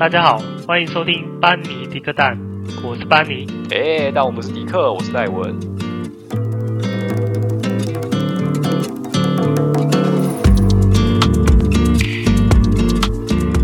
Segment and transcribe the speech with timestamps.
[0.00, 2.34] 大家好，欢迎收听班尼迪克蛋，
[2.82, 3.46] 我是班尼。
[3.70, 5.54] 哎，但我不是迪克，我是戴文。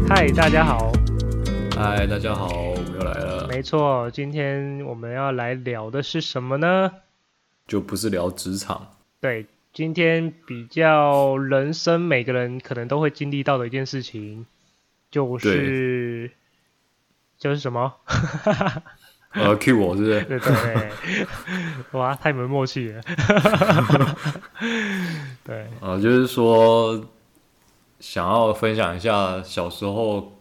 [0.06, 0.92] 嗨，大家好。
[1.74, 3.46] 嗨，大家好，我们又来了。
[3.48, 6.92] 没错，今天我们要来聊的是什么呢？
[7.66, 8.88] 就不是聊职场。
[9.22, 14.44] 对，今天比较人生，每个人可能都会经历到的一件事情。
[15.16, 16.30] 就是，
[17.38, 17.90] 就是什么？
[19.32, 20.22] 呃，cue 我是不是？
[20.24, 21.26] 对对对，
[21.92, 23.00] 哇，太没默契了。
[25.42, 27.02] 对，啊、呃，就是说，
[27.98, 30.36] 想要分享一下小时候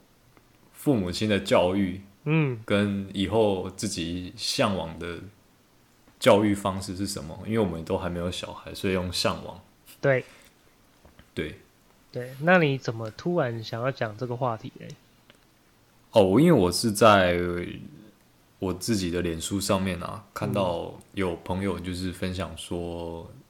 [0.73, 5.19] 父母亲的教育，嗯，跟以后自己向往的
[6.19, 7.39] 教育方式是什么？
[7.45, 9.57] 因为我们都还没有小孩，所以用向往。
[10.01, 10.25] 对，
[11.33, 11.57] 对。
[12.15, 14.87] 对，那你怎么突然想要讲这个话题嘞？
[16.13, 17.37] 哦，因为我是在
[18.57, 23.41] 我自己的脸书上面啊，看到有朋友就是分享说，嗯、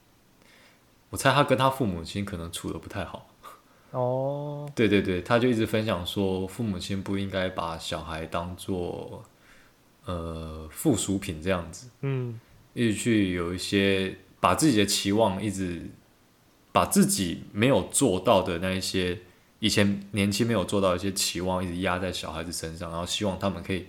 [1.11, 3.29] 我猜他跟他父母亲可能处的不太好。
[3.91, 9.23] 哦，对对对，他就一直分享说，父母亲不应该把小孩当做
[10.05, 12.39] 呃附属品这样子，嗯，
[12.73, 15.87] 一直去有一些把自己的期望一直。
[16.75, 19.17] 把自己没有做到的那一些，
[19.59, 23.85] 以前年轻没有做到的一些期望，一直压在小孩子身上，然后希望他们可以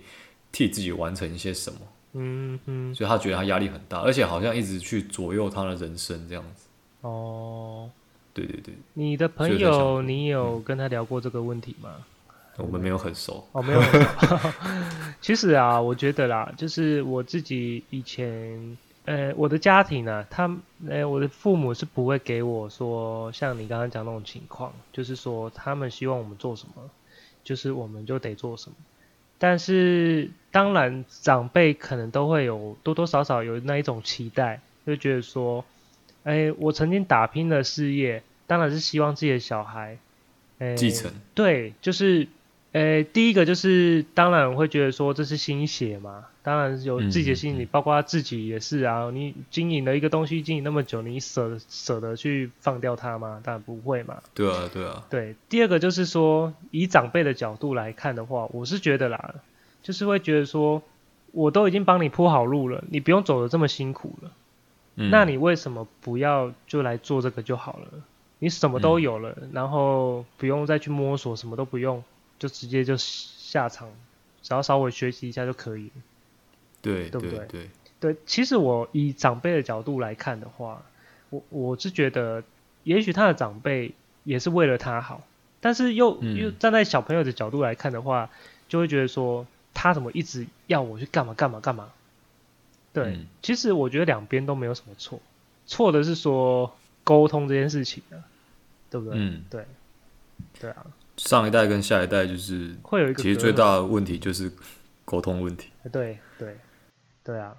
[0.53, 1.79] 替自己完成一些什么。
[2.13, 6.67] 嗯嗯，所以他觉得他压力很大，而且好像一直去左右他的人生这样子。
[7.01, 7.89] 哦，
[8.33, 8.73] 对对对。
[8.93, 11.89] 你的朋友，你有跟他聊过这个问题吗？
[12.55, 13.45] 我们没有很熟。
[13.51, 14.49] 哦，没有很熟。
[15.19, 18.77] 其实啊，我觉得啦，就是我自己以前。
[19.07, 20.53] 呃，我的家庭呢、啊，他，
[20.89, 26.89] 呃，我的父母是不会给我说像你刚刚讲那种情况，就是说他们希望我们做什么，
[27.41, 28.75] 就是我们就得做什么。
[29.37, 35.63] 但是当然，长辈可能都会有多多少少有那一种期待，就觉得说，
[36.25, 39.97] 哎，我曾经打拼的事业，当然是希望自己的小孩，
[40.59, 41.09] 哎，继承。
[41.33, 42.27] 对，就是。
[42.73, 49.11] 诶，第一个就是，当然我会觉得说这是心血嘛，当然有自己的心理，嗯、包括他自己也是啊。
[49.11, 53.41] 你经营了一个东西，经营那么久，你舍舍得去放掉它吗？
[53.43, 54.21] 当然不会嘛。
[54.33, 55.05] 对啊，对啊。
[55.09, 59.35] 对，第二个就是说，以长辈的角度来看的话，我是觉得啦，
[59.83, 60.81] 就是会觉得说，
[61.33, 64.31] 我都已经帮你铺好路了，你不用走的这么辛苦了，
[64.95, 67.87] 嗯、那你为什么不要就来做这个就好了？
[68.39, 72.01] 你什么都有了，嗯、然后不用再去摸索，什么都不用。
[72.39, 73.89] 就直接就下场，
[74.41, 76.01] 只要稍微学习一下就可以了。
[76.81, 77.69] 对，对不对？
[77.99, 80.83] 对，其实我以长辈的角度来看的话，
[81.29, 82.43] 我我是觉得，
[82.83, 83.91] 也许他的长辈
[84.23, 85.23] 也是为了他好，
[85.59, 88.29] 但是又、嗯、又站在小朋友的角度来看的话，
[88.69, 91.89] 就会觉得说他怎么一直要我去干嘛干嘛干嘛？
[92.93, 95.19] 对，嗯、其实我觉得两边都没有什么错，
[95.65, 98.21] 错的是说沟通这件事情啊，
[98.89, 99.17] 对不对？
[99.17, 99.65] 嗯，对，
[100.59, 100.85] 对啊。
[101.17, 104.51] 上一代跟下一代就是会有一个，其实最大的问题就是
[105.03, 105.69] 沟通问题。
[105.91, 106.55] 对对
[107.27, 107.57] 对啊，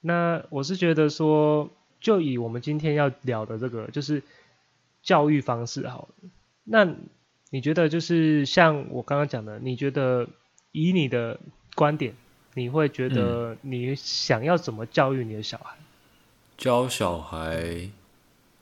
[0.00, 1.68] 那我是觉得说，
[2.00, 4.22] 就以我们今天要聊的这个，就是
[5.02, 6.30] 教育方式好了。
[6.62, 6.86] 那
[7.50, 10.28] 你觉得就是像我刚刚讲的，你觉得
[10.70, 11.40] 以你的
[11.74, 12.14] 观点，
[12.54, 15.74] 你会觉得你想要怎么教育你的小孩？
[15.76, 15.82] 嗯、
[16.56, 17.90] 教小孩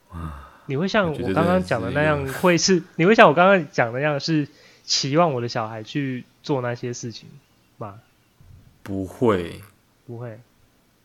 [0.08, 0.64] 啊。
[0.64, 4.48] 你会像我刚刚讲的那样，会是你会像我刚刚讲的那样，是
[4.82, 7.28] 期望我的小孩去做那些事情
[7.76, 8.00] 吗？
[8.82, 9.60] 不会，
[10.06, 10.38] 不会，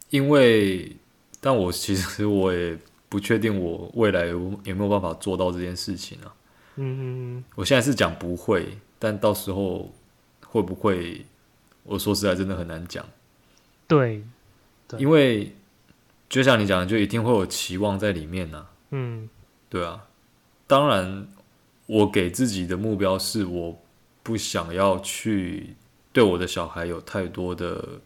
[0.09, 0.95] 因为，
[1.39, 2.77] 但我其实 我也
[3.09, 6.33] 不确定我未来有有没有办法做到这件事情啊。
[6.75, 9.91] 嗯哼哼，我现在是讲不会，但到时候
[10.45, 11.25] 会不会？
[11.83, 13.03] 我说实在，真的很难讲。
[13.87, 14.23] 对，
[14.87, 15.51] 对，因为
[16.29, 18.71] 就像你讲的，就一定会有期望在里面呢、啊。
[18.91, 19.29] 嗯。
[19.67, 20.05] 对啊，
[20.67, 21.27] 当然，
[21.87, 23.81] 我给自己的目标是，我
[24.21, 25.75] 不想要去
[26.13, 27.99] 对我的小孩有太多的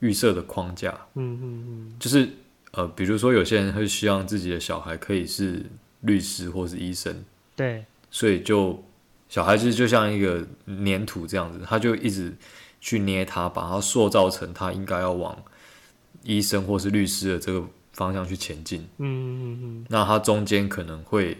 [0.00, 0.90] 预设的框架。
[1.14, 2.28] 嗯嗯嗯，就是
[2.72, 5.64] 呃，比如说有些人会希望自己的小孩可以是
[6.00, 7.24] 律师或是医生。
[7.54, 8.82] 对，所以就
[9.28, 12.34] 小孩子就像一个粘土这样子，他就一直
[12.80, 15.36] 去捏他，把他塑造成他应该要往
[16.22, 17.66] 医生或是律师的这个。
[17.96, 21.30] 方向去前进，嗯嗯嗯，那他中间可能会，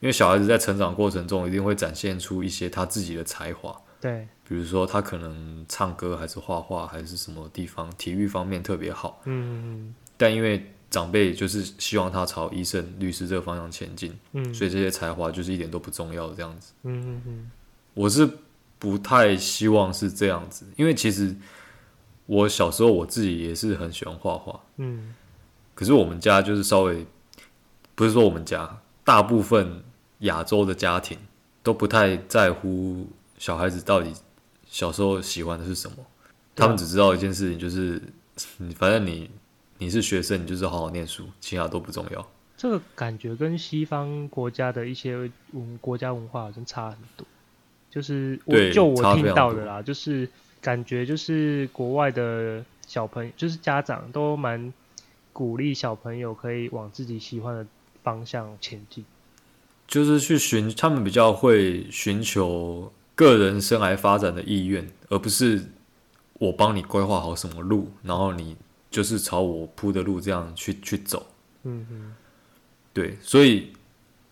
[0.00, 17.50] 因为小孩子在成长过程中一定会展现出一些他自己的才华，对，比如说他可能唱歌还是画画还是什么地方体育方面特别好，嗯嗯，但因为长辈就是希望他朝医生、律师这个方向前进，嗯，所以这些才华就是一点都不重要的这样子，嗯嗯嗯，
[17.94, 18.28] 我是
[18.78, 21.34] 不太希望是这样子，因为其实
[22.26, 25.14] 我小时候我自己也是很喜欢画画，嗯，
[25.74, 27.06] 可是我们家就是稍微，
[27.94, 29.82] 不是说我们家，大部分
[30.20, 31.18] 亚洲的家庭
[31.62, 34.12] 都不太在乎小孩子到底
[34.74, 35.98] 小时候喜欢的是什么，
[36.56, 38.02] 他们只知道一件事情，就是
[38.56, 39.30] 你 反正你
[39.78, 42.28] 你是学生，你就是好好念书，其他都不重要。
[42.56, 47.24] 这个感觉跟西方国家的一些文国家文化好像差很多。
[47.88, 50.28] 就是我就我听到的啦，就是
[50.60, 54.74] 感觉就是国外的小朋友，就是家长都蛮
[55.32, 57.64] 鼓励小朋友可以往自己喜欢的
[58.02, 59.04] 方向前进，
[59.86, 65.70] 就是去寻他们比较会寻求个人生涯发展的意愿，而不是
[66.34, 68.56] 我帮你规划好什么路，然后你
[68.90, 71.26] 就是朝我铺的路这样去去走。
[71.62, 72.14] 嗯嗯，
[72.92, 73.72] 对，所以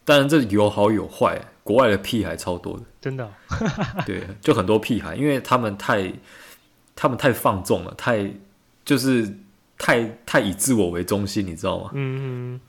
[0.05, 1.41] 当然这有好有坏。
[1.65, 3.31] 国外的屁孩超多的，真的、哦，
[4.05, 6.13] 对，就很多屁孩，因为他们太，
[6.97, 8.29] 他们太放纵了，太
[8.85, 9.33] 就是
[9.79, 11.91] 太太以自我为中心，你知道吗？
[11.95, 12.61] 嗯嗯，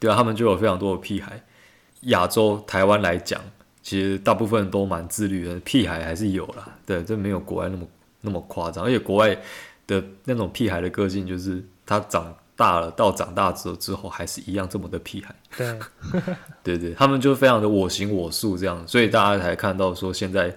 [0.00, 1.40] 对啊，他们就有非常多的屁孩。
[2.00, 3.40] 亚洲台湾来讲，
[3.86, 7.86] 其实大部分都蛮自律的，屁孩还是有啦，对，这没有国外那么
[8.22, 9.38] 那么夸张，而且国外
[9.86, 12.34] 的那种屁孩的个性，就是他长。
[12.58, 15.34] 大了，到长大之后之后还是一样这么的屁孩。
[15.58, 15.78] 对，
[16.64, 20.56] 对对，他们就非常的我行我素这样，所以大家才看到说现在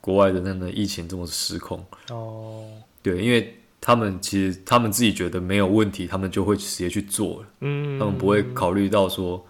[0.00, 1.84] 国外的那个疫情这么失控。
[2.10, 2.64] 哦，
[3.02, 7.46] 对，因为他们其实他们自己觉得没有问题，他们就会直接去做了。
[7.62, 9.44] 嗯，他们不会考虑到说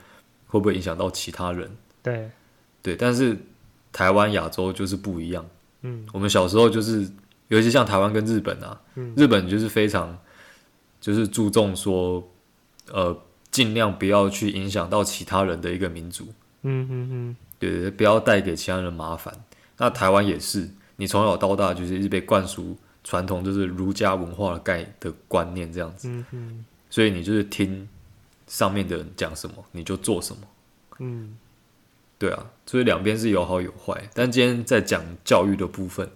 [0.46, 1.70] 会不会影响到其他人。
[2.02, 2.30] 对，
[2.82, 3.38] 对，但是
[3.92, 5.44] 台湾亚洲就是不一样。
[5.82, 7.08] 嗯，我们小时候就是，
[7.48, 10.18] 尤其像台湾跟日本啊，嗯，日本就是非常。
[11.00, 12.22] 就是注重说，
[12.92, 13.20] 呃，
[13.50, 16.28] 尽量不要去影响到其他人的一个民族。
[16.62, 19.34] 嗯嗯嗯，对对对，不要带给其他人麻烦。
[19.78, 26.08] 那台湾也是，你从小到大就是一直被灌输传统，就是儒家文化的概的观念这样子。
[26.08, 27.88] 嗯嗯，所以你就是听
[28.46, 30.42] 上面的人讲什么，你就做什么。
[31.00, 31.36] 嗯，
[32.22, 34.00] 对啊，所以两边是有好有坏。
[34.14, 36.08] 但今天在讲教育的部分。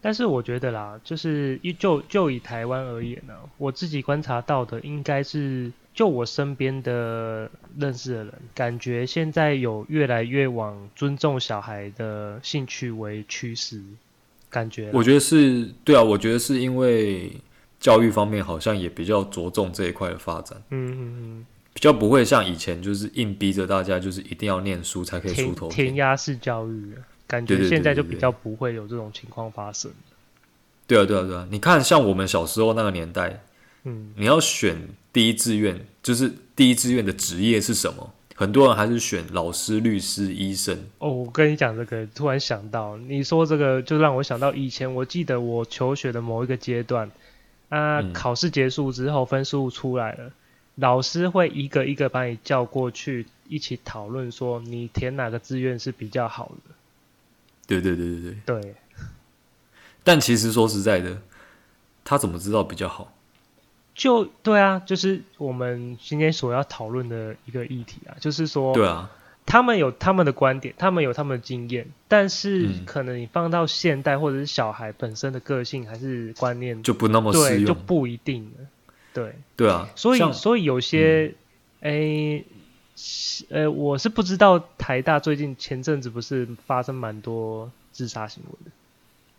[0.00, 7.48] 但是我觉得啦，就是以就就以台湾而言呢，我自己观察到的应该是，就我身边的
[7.78, 13.80] 认识的人，感觉现在有越来越往尊重小孩的兴趣为趋势，
[14.50, 14.90] 感觉。
[14.92, 17.30] 我觉得是对啊，我觉得是因为
[17.78, 26.92] 教育方面好像也比较着重这一块的发展，嗯嗯嗯，比较不会像以前就是硬逼着大家就是一定要念书才可以出头，填鸭式教育。
[27.26, 29.90] 感觉现在就比较不会有这种情况发生。
[30.86, 31.48] 对啊，对啊，对啊！
[31.50, 33.42] 你看，像我们小时候那个年代，
[33.84, 34.76] 嗯，你要选
[35.14, 38.12] 第一志愿，就是第一志愿的职业是什么？
[38.34, 40.76] 很多人还是选老师、律师、医生。
[40.98, 47.10] 哦，我跟你讲这个，突然想到，你说这个就让我想到以前，我记得我求学的某一个阶段，
[47.70, 50.30] 啊，嗯，考试结束之后，分数出来了，
[50.76, 56.74] 老师会一个一个把你叫过去，一起讨论说你填哪个志愿是比较好的。
[57.66, 58.74] 对对对对对对，
[60.02, 61.22] 但其实说实在的，
[62.04, 63.12] 他怎么知道比较好？
[63.94, 69.10] 就对啊，就是我们今天所要讨论的一个议题啊，就是说，对啊，
[69.44, 78.66] 他们有他们的观点，他们有他们的经验，但是可能你放到现代或者是小孩本身的个性还是观念就不那么适用，就不一定了。
[79.12, 79.34] 对。
[79.56, 81.34] 对啊，所以所以有些
[81.80, 82.38] 诶。
[82.38, 82.44] 嗯
[83.48, 88.70] 呃，我是不知道台大最近前阵子不是发生蛮多自杀新闻的。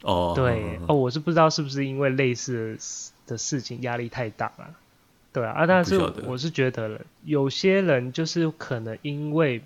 [0.01, 2.77] 哦，对哦，我是不知道是不是因为类似
[3.27, 4.75] 的事情压力太大了，
[5.31, 9.61] 对啊，啊，但是我是觉得了，有些人就是可能因为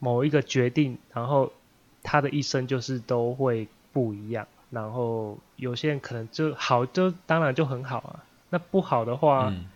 [0.00, 1.52] 某一个决定，然后
[2.02, 9.48] 他的一生就是都会不一样，然后有些人可能就好，就当然就很好啊，那不好的话。
[9.50, 9.66] 嗯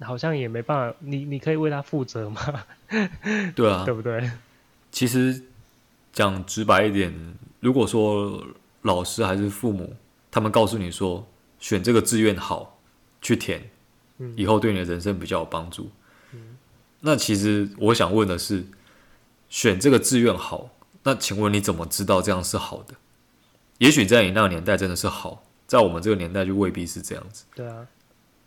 [0.00, 2.40] 好像也没办法，你你可以为他负责吗？
[3.56, 4.30] 对啊， 对不对？
[4.92, 5.42] 其实
[6.12, 7.12] 讲直白一点，
[7.58, 8.46] 如果说
[8.82, 9.96] 老师还是父母，
[10.30, 11.26] 他们告诉你说
[11.58, 12.78] 选这个志愿好，
[13.20, 13.68] 去填，
[14.36, 15.90] 以后对你的人生比较有帮助。
[16.30, 16.56] 嗯，
[17.00, 18.64] 那其实我想问的是，
[19.48, 20.70] 选这个志愿好，
[21.02, 22.94] 那请问你怎么知道这样是好的？
[23.78, 27.44] 也许在你那个年代真的是好，在我们这个年代就未必是这样子。
[27.54, 27.86] 对啊。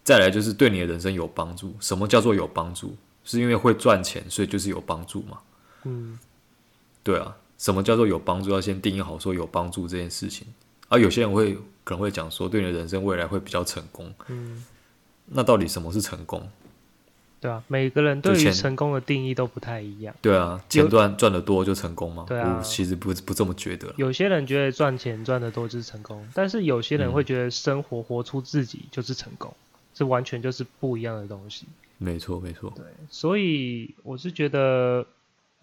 [0.04, 1.74] 再来就是对你的人生有帮助。
[1.80, 2.98] 什么叫做有帮助？
[3.24, 5.40] 是因为会赚钱，所以就是有帮助嘛？
[5.84, 6.20] 嗯，
[7.04, 7.38] 对啊。
[7.60, 8.50] 什么叫做有帮助？
[8.50, 10.48] 要先定义好说有帮助这件事情。
[10.90, 14.12] 而、啊、有些人会可能会讲说，对你的人生未来会比较成功。
[14.28, 14.66] 嗯，
[15.28, 16.50] 那到底什么是成功？
[17.42, 20.14] 对啊，每个人对于成功的定义都不太一样。
[20.22, 22.24] 对啊，钱赚赚得多就成功吗？
[22.28, 23.92] 对啊，我其实不不这么觉得。
[23.98, 29.52] 有些人觉得赚钱赚得多就是成功，但是有些人会觉得生活活出自己就是成功，
[29.92, 31.66] 这、嗯、完全就是不一样的东西。
[31.98, 32.72] 没错，没错。
[32.76, 35.08] 对，所以我是觉得，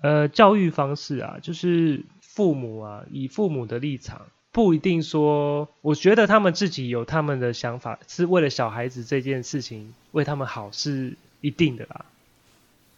[0.00, 11.14] 呃，教育方式啊，就是父母啊，以父母的立场，不一定说，我觉得他们自己有他们的想法，是为了小孩子这件事情为他们好是。
[11.40, 12.04] 一定的啦，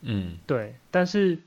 [0.00, 1.38] 嗯，对，但是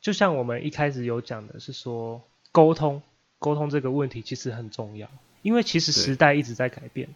[0.00, 2.22] 就像我们一开始有讲的，是说
[2.52, 3.02] 沟通，
[3.40, 5.08] 沟通这个问题其实很重要，
[5.42, 7.08] 因为其实时代一直在改变。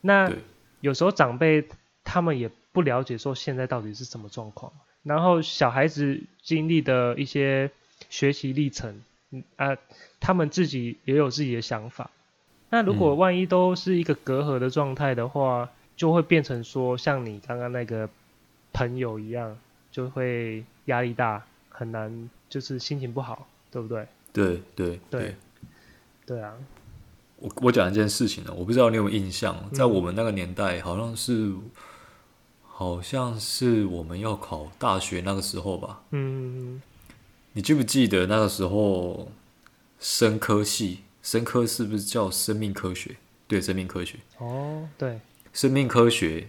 [0.00, 0.32] 那
[0.80, 1.68] 有时候长辈
[2.02, 7.70] 他们也不了解说现在到底是什么状况，然后小孩子经历的一些
[8.08, 9.76] 学习历程，嗯啊，
[10.18, 12.10] 他们自己也有自己的想法。
[12.70, 18.08] 那如果万一都是一个隔阂的状态的话，就会变成说像你刚刚那个。
[18.72, 19.56] 朋友一样，
[19.90, 24.06] 就会压力大，很难，就是心情不好，对不对？
[24.32, 25.34] 对对对
[26.24, 26.54] 对啊！
[27.38, 31.70] 我我讲一件事情呢，我不知道你有没有印象，在我们那个年代，好像是、嗯、
[32.62, 36.02] 好像是我们要考大学那个时候吧？
[36.10, 36.80] 嗯，
[37.54, 39.32] 你记不记得那个时候
[39.98, 43.16] 生科系，生科是不是叫生命科学？
[43.48, 44.18] 对，生命科学。
[44.38, 45.18] 哦，对，
[45.52, 46.46] 生命科学。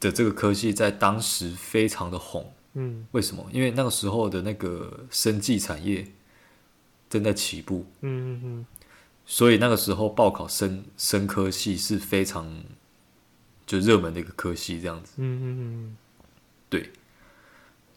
[0.00, 3.44] 的这个科系在当时非常的红，嗯，为什么？
[3.52, 6.06] 因为那个时候的那个生技产业
[7.10, 8.66] 正在起步，嗯嗯嗯，
[9.26, 12.62] 所以那个时候报考生生科系是非常
[13.66, 15.96] 就热门的一个科系，这样子，嗯嗯嗯，
[16.68, 16.90] 对。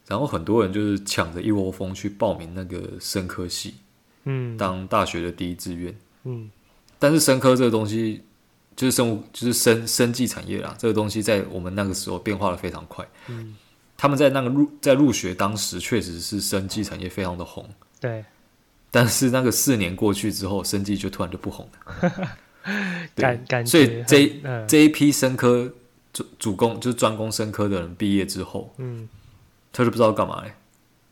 [0.07, 3.75] 然后很多人就是抢着一窝蜂去报名那个生科系，
[4.23, 6.49] 嗯，当大学的第一志愿，嗯，
[6.97, 8.23] 但是生科这个东西。
[8.75, 10.73] 就是生物，就是生生技产业啦。
[10.77, 13.05] 这个东西在我们那个时候变化的非常快。
[13.27, 13.55] 嗯，
[13.97, 17.69] 他们在那个入在入学当时，确实是生技产业非常的红。
[17.99, 18.23] 对。
[18.89, 22.27] 但是那个四年过去之后，生技就突然就不红了。
[23.15, 23.69] 感感觉。
[23.69, 25.71] 所以这、嗯、这一批生科
[26.11, 29.07] 主主攻就是专攻生科的人毕业之后，嗯，
[29.71, 30.53] 他就不知道干嘛嘞。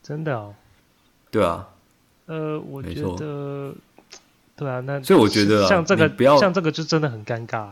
[0.02, 0.54] 真的哦。
[1.30, 1.68] 对啊。
[2.26, 3.74] 呃，我觉得。
[4.60, 7.66] 对啊，那所以我觉得像这个不要像这个就真的很尴尬。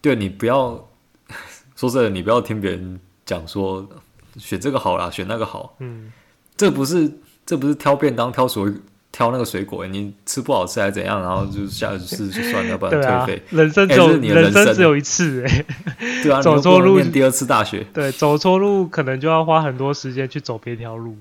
[0.00, 0.88] 对，你不要
[1.76, 3.88] 说真的，你不要听别人讲说
[4.36, 5.76] 选这个好啦，选那个好。
[5.78, 6.10] 嗯，
[6.56, 7.08] 这不是
[7.46, 8.64] 这不是挑便当挑水
[9.12, 11.22] 挑那个水果，你吃不好吃还是怎样？
[11.22, 13.42] 然后就下次就算了，要不然 退费。
[13.50, 15.64] 人生只有你人生只有一次哎。
[16.24, 17.86] 对啊，走错路第二次大学。
[17.94, 21.16] 对，走错路可能就要花很多时间去走别条路。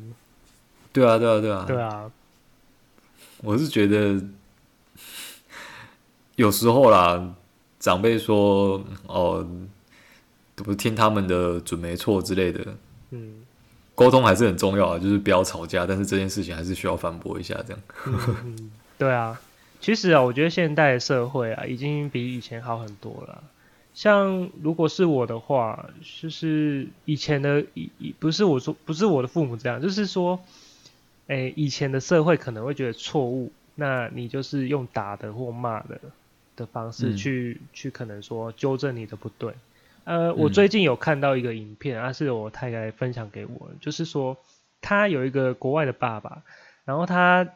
[0.92, 1.66] 对啊，对啊，对啊。
[1.68, 2.10] 对啊，
[3.44, 4.20] 我是觉得。
[6.42, 7.36] 有时候啦，
[7.80, 9.48] 长辈说哦，
[10.56, 12.66] 不听他们的准没错之类的。
[13.12, 13.44] 嗯，
[13.94, 17.82] 沟通还是很重要啊，就是不要吵架，但是这件事情还是需要反驳一下，这样。
[18.98, 19.40] 对啊，
[19.80, 23.44] 其实啊，我觉得现代社会啊，已经比以前好很多了。
[23.94, 25.86] 像如果是我的话，
[26.22, 30.40] 就是以前的以不是我说不是我的父母这样，就是说，
[31.28, 36.02] 哎，以前的社会可能会觉得错误，那你就是用打的或骂的。
[36.56, 39.54] 的方式去、嗯、去可能说纠正你的不对，
[40.04, 44.38] 呃，我最近有看到一个影片，啊，是我太太分享给我，就是说
[44.82, 46.44] 他有一个国外的爸爸，
[46.86, 47.48] 然后他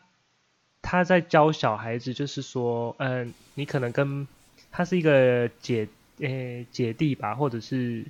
[0.82, 4.28] 他在教小孩子，就是说，嗯、呃，你可能跟
[4.72, 5.88] 他是一个姐，
[6.20, 8.06] 诶、欸、姐弟吧，或者是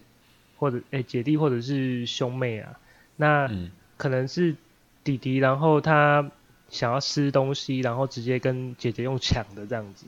[0.57, 2.77] 或者诶、欸、姐弟或者是兄妹啊，
[3.15, 3.49] 那
[3.97, 4.55] 可能是
[5.03, 6.29] 弟弟，然后他
[6.69, 10.05] 想要吃东西，然后直接跟姐姐用抢的这样子。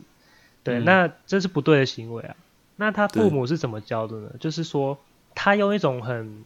[0.67, 2.35] 对，那这是不对的行为啊。
[2.75, 4.29] 那他父母是怎么教的呢？
[4.39, 4.99] 就是说，
[5.33, 6.43] 他用一种很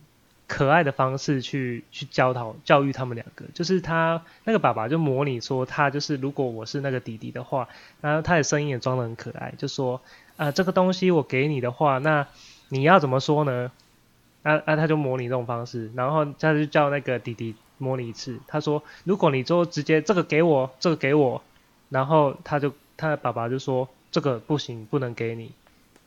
[0.47, 3.43] 可爱的方式去去教导教育他们两个。
[3.53, 7.67] 就是他那个爸爸就模拟说，他就是如果我是那个弟弟的话，
[7.99, 9.99] 然后他的声音也装得很可爱，就说
[10.37, 12.27] 啊、呃，这个东西我给你的话，那
[12.69, 13.69] 你要怎么说呢？
[14.43, 18.39] 那、啊、那、啊、他就模拟这种方式，然后他就叫那个弟弟模拟一次。
[18.47, 21.41] 他说，如果你就直接这个给我，这个给我，
[21.89, 23.89] 然后他就他的爸爸就说。
[24.11, 25.51] 这个不行，不能给你，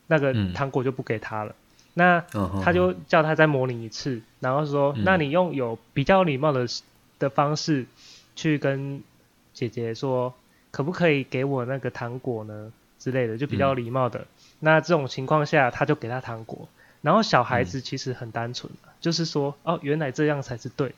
[0.07, 1.53] 那个糖果就不给他了。
[1.53, 1.57] 嗯、
[1.95, 2.25] 那
[2.63, 6.67] 他就叫他再模拟一次，然后说：“嗯、那你用有比较礼貌的
[7.19, 7.87] 的方式
[8.37, 9.03] 去跟
[9.55, 10.35] 姐姐说，
[10.71, 12.71] 可不可以给我那个糖果呢？
[12.99, 14.19] 之类的，就比较礼貌的。
[14.21, 14.27] 嗯”
[14.61, 16.69] 那这种情况下，他就给他糖果。
[17.01, 20.95] 然后小孩子其实很单纯、嗯、就是说：“哦，原来这样才是对的，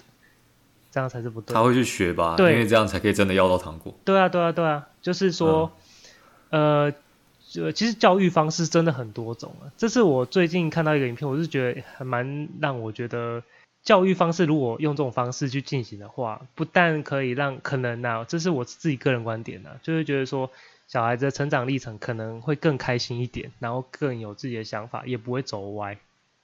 [0.90, 2.34] 这样才是不对的。”他会去学吧？
[2.36, 3.94] 对，因为这样才可以真的要到糖果。
[4.04, 5.70] 对啊，对啊，对啊，就是说。
[6.56, 6.94] 呃，
[7.50, 9.68] 就其实教育方式真的很多种啊。
[9.76, 13.42] 这是我最近看到一个影片，我是觉得还蛮让我觉得
[13.82, 20.50] 教育方式如果用这种方式去进行的话，不但可以让可能啊，这是我自己个人观点啊，就是觉得说
[20.88, 25.98] 小孩子的成长历程可能会更开心一点，然后更有自己的想法，也不会走歪，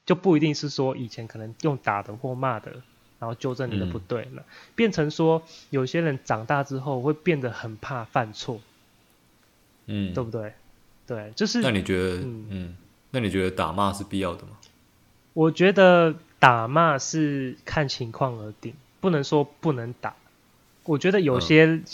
[0.04, 2.82] 就不一定是说以前可能用打的或骂的。
[3.18, 4.42] 然后纠正你的不对了，
[4.74, 8.60] 变成说有些人长大之后会变得很怕犯错，
[9.86, 10.52] 嗯，对不对？
[11.06, 11.60] 对，就是。
[11.60, 12.76] 那你觉得，嗯，嗯，
[13.10, 14.50] 那你觉得打骂是必要的吗？
[15.34, 20.14] 我觉得打骂是看情况而定，不能说不能打。
[20.84, 21.84] 我觉得有些、嗯、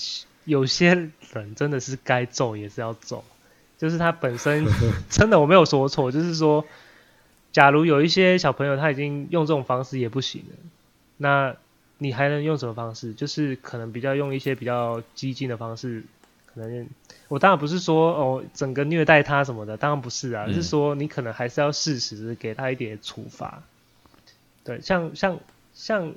[0.45, 3.23] 有些人真的是该揍也是要揍，
[3.79, 4.67] 就是他本身
[5.09, 6.65] 真的我没有说错，就是说，
[7.53, 10.57] 假如有一些小朋友他已经用这种方式也不行了。
[11.17, 11.57] 那
[11.99, 13.13] 你还能用什么方式？
[13.13, 16.05] 就是可能比较用一些比较激进的方式，
[16.59, 16.89] 可能
[17.29, 23.63] 我当然不是说哦整个虐待他什么的，当然不是啊，嗯、是说你可能还是要适时给他一点处罚。
[24.65, 25.39] 对，像像
[25.73, 26.13] 像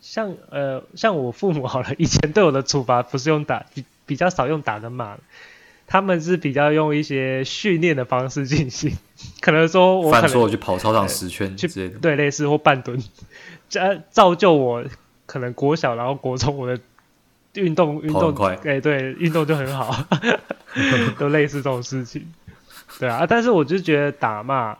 [0.00, 5.16] 像呃像我父母好了，以前对我的处罚不是用打，比比较少用打跟骂，
[5.86, 8.96] 他们是比较用一些训练的方式进行，
[9.40, 13.02] 可能说我犯错去跑操场十圈之类的，对，类似或半蹲。
[13.68, 14.84] 这造就我
[15.26, 16.78] 可能国小，然后国中我的
[17.54, 19.94] 运动运动哎、欸、对运动就很好，
[21.18, 22.26] 都类似这种事情，
[22.98, 24.76] 对啊，但是我就觉得打骂，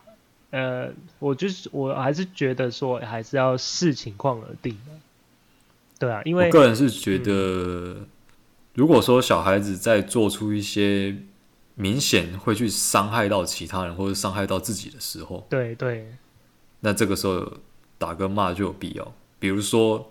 [0.50, 0.88] 呃，
[1.18, 4.92] 我就是我还是觉得说还是要视情况而定的，
[5.98, 8.06] 对啊，因为我个人是觉得，嗯、
[8.74, 11.16] 如果说小孩子在做出一些
[11.74, 16.06] 明显会去伤害到其他人或者伤害到自己的时候，对对，
[16.80, 17.52] 那这个时候。
[17.96, 20.06] 打跟骂就有必要，比如说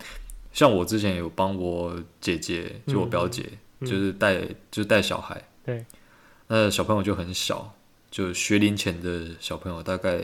[0.54, 3.46] 像我之前有帮我姐姐，就我表姐，
[3.80, 5.84] 嗯、就是带、嗯、就是带小孩，对，
[6.46, 7.74] 那小朋友就很小，
[8.10, 10.20] 就学龄前的小朋友，大概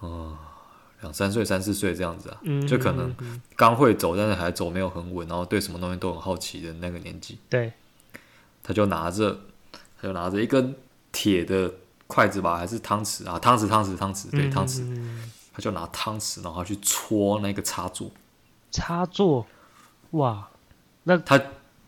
[0.00, 0.34] 嗯
[1.02, 3.14] 两三岁、三四岁这样子啊，嗯、就可能
[3.56, 7.72] 刚会走，但是还走没有很稳，然后对什么东西都很好奇的那个年纪，对，
[8.62, 9.38] 他就拿着
[10.00, 10.74] 他就拿着一根
[11.10, 11.74] 铁的
[12.06, 13.38] 筷子吧，还是汤匙啊？
[13.40, 14.82] 汤匙，汤匙，汤匙，对，汤匙。
[14.82, 18.10] 嗯他就拿汤匙，然后去戳那个插座。
[18.74, 19.46] 插座，
[20.10, 20.48] 哇，
[21.04, 21.40] 那他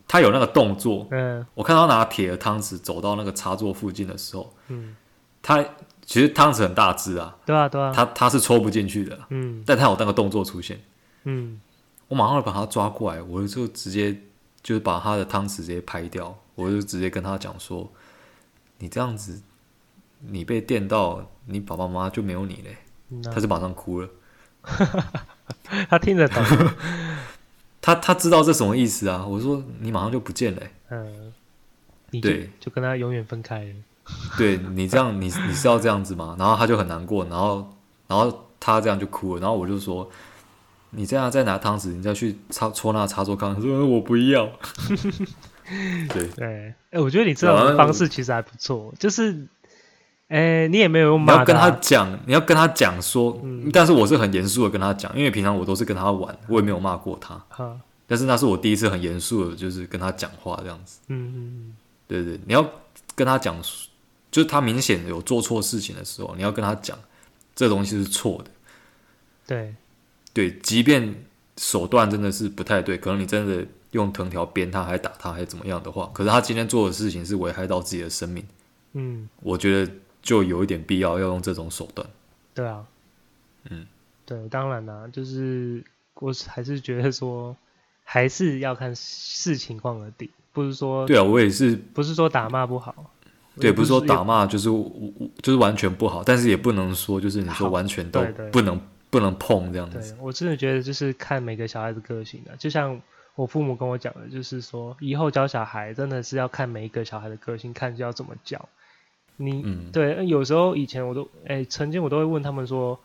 [0.07, 1.05] 他有那个动作。
[1.11, 4.95] 嗯，我看到他拿铁的汤匙走到那个插座附近的时候，嗯，
[5.41, 5.61] 他
[6.05, 10.79] 其实汤匙很大只啊，对啊对啊，他他是戳不进去的，嗯，但他有那个动作出现，
[11.25, 11.59] 嗯，
[12.07, 14.17] 我马上就把他抓过来，我就直接
[14.63, 17.91] 就是把他的汤匙直接拍掉，我就直接跟他讲说，
[18.77, 19.41] 你这样子，
[20.21, 22.77] 你被电到，你爸爸妈妈就没有你嘞。
[23.23, 24.09] 他就马上哭了，
[25.89, 26.43] 他听得懂，
[27.81, 29.25] 他他知道这什么意思啊？
[29.25, 31.33] 我说你马上就不见了，嗯，
[32.11, 33.73] 你就对，就跟他永远分开了。
[34.37, 36.35] 对你这样，你你是要这样子吗？
[36.39, 37.73] 然后他就很难过，然后
[38.07, 40.09] 然后他这样就哭了，然后我就说，
[40.91, 44.49] 你这样再拿汤匙，你再去插戳那插座看，他说我不要。
[46.09, 49.47] 对对，哎、欸，我觉得你这种方式其实还不错，就是。
[50.29, 57.41] 哎、欸，你也没有用骂、啊、你要跟他讲，你要跟他讲说，嗯、但是我是很严肃的跟他讲，因为平常我都是跟他玩，我也没有骂过他。
[57.57, 60.99] 嗯、但是那是我第一次很严肃的，就是跟他讲话这样子。
[61.07, 61.75] 嗯嗯
[62.07, 62.69] 对对，你要
[63.15, 63.55] 跟他讲，
[64.29, 66.99] 就是他明显有做错事情的时候，你要跟他讲，
[67.55, 68.51] 这东西是错的。
[69.47, 69.73] 对
[70.33, 71.23] 对，即便
[71.55, 78.45] 手段真的是不太对，可能你真的用藤条鞭他，还打他，还怎么样的话，可是他今天做的事情是危害到自己的生命。
[78.91, 79.91] 嗯，我觉得。
[80.27, 82.05] 就有一点必要要用这种手段。
[82.53, 82.85] 对啊，
[83.69, 83.87] 嗯，
[84.25, 85.81] 对，当然啦，就是
[86.15, 87.55] 我还是觉得说，
[88.03, 91.07] 还是要看视情况而定，不是说。
[91.07, 92.93] 对啊，我也是，不是说打骂不好。
[93.55, 94.67] 对，不是说打骂就是
[95.41, 99.97] 就是完全不好，但是也不能说就是你说完全都不能不能碰这样子。
[99.97, 103.01] 对，我真的觉得就是看每个小孩子个性的，就像
[103.35, 108.67] 我父母跟我讲的，就是说以后教小孩真的是要看每一个小孩的个性，看就要怎么教。
[109.39, 112.99] 你、嗯、对，有时候以前我都哎、欸，曾经我都会问他们说，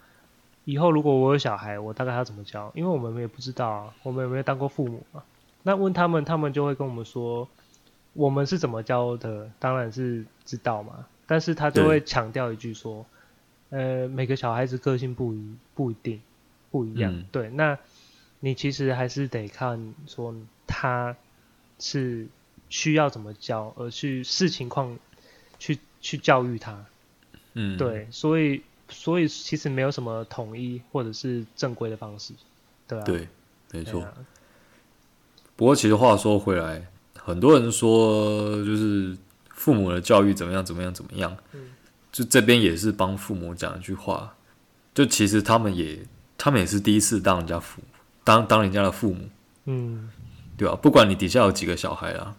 [0.65, 2.73] 以后如果我有小孩，我大概要怎么教？
[2.75, 5.23] 因为我们也不知道啊，我们有没有当过父母嘛？
[5.63, 7.47] 那问他们，他们就会跟我们说，
[8.15, 11.05] 我们是怎么教的，当然是知道嘛。
[11.27, 13.05] 但是他就会强调一句说，
[13.69, 16.23] 呃，每个小孩子个性不一，不一定
[16.71, 17.13] 不一样。
[17.15, 17.79] 嗯、对，那
[18.41, 20.35] 你其实还是得看说
[20.67, 21.15] 他
[21.79, 22.27] 是
[22.71, 24.99] 需要怎么教，而去视情况
[25.59, 25.79] 去。
[26.03, 26.85] 去教育他，
[27.55, 32.35] 嗯，对，所以所以其实没有什么统一或者是正规的方式，
[32.87, 33.27] 对啊，对，
[33.71, 34.03] 没错。
[34.03, 34.13] 啊、
[35.57, 36.85] 不过其实话说回来，
[37.15, 39.17] 很多人说就是
[39.49, 41.35] 父母的教育怎么样怎么样怎么样，
[42.11, 44.35] 就这边也是帮父母讲一句话，
[44.93, 46.05] 就其实他们也
[46.37, 47.87] 他们也是第一次当人家父母，
[48.25, 49.29] 当当人家的父母，
[49.67, 50.11] 嗯，
[50.57, 50.75] 对吧？
[50.75, 52.37] 不管你底下有几个小孩啊，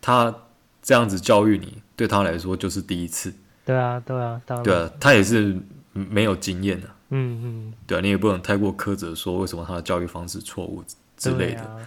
[0.00, 0.34] 他
[0.82, 3.32] 这样子教育你，对他来说就是第一次。
[3.64, 4.64] 对啊，对啊，当然。
[4.64, 5.56] 对啊，他也是
[5.92, 6.88] 没有经验的。
[7.10, 7.74] 嗯嗯。
[7.86, 10.82] 对啊，你也不能太过苛责说为什么他的教育方式错误
[11.16, 11.78] 之类的。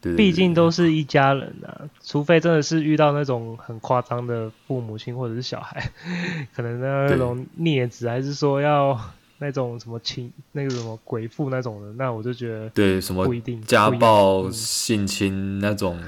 [0.00, 5.90] 对，毕竟都是一家人啊，除非真的是遇到那种很夸张的父母亲或者是小孩，
[6.56, 8.98] 可能那种孽子，还是说要
[9.36, 16.00] 那种什么亲那个什么鬼父那种的，那我就觉得对什么不一定家暴、性侵那种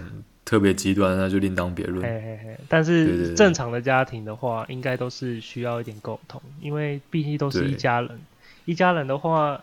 [0.45, 2.03] 特别极端，那就另当别论。
[2.03, 8.21] 嘿嘿嘿，但是正常的家庭的话，应该都是需要一点沟通，因为毕竟都是一家人，
[8.65, 9.63] 一家人的话。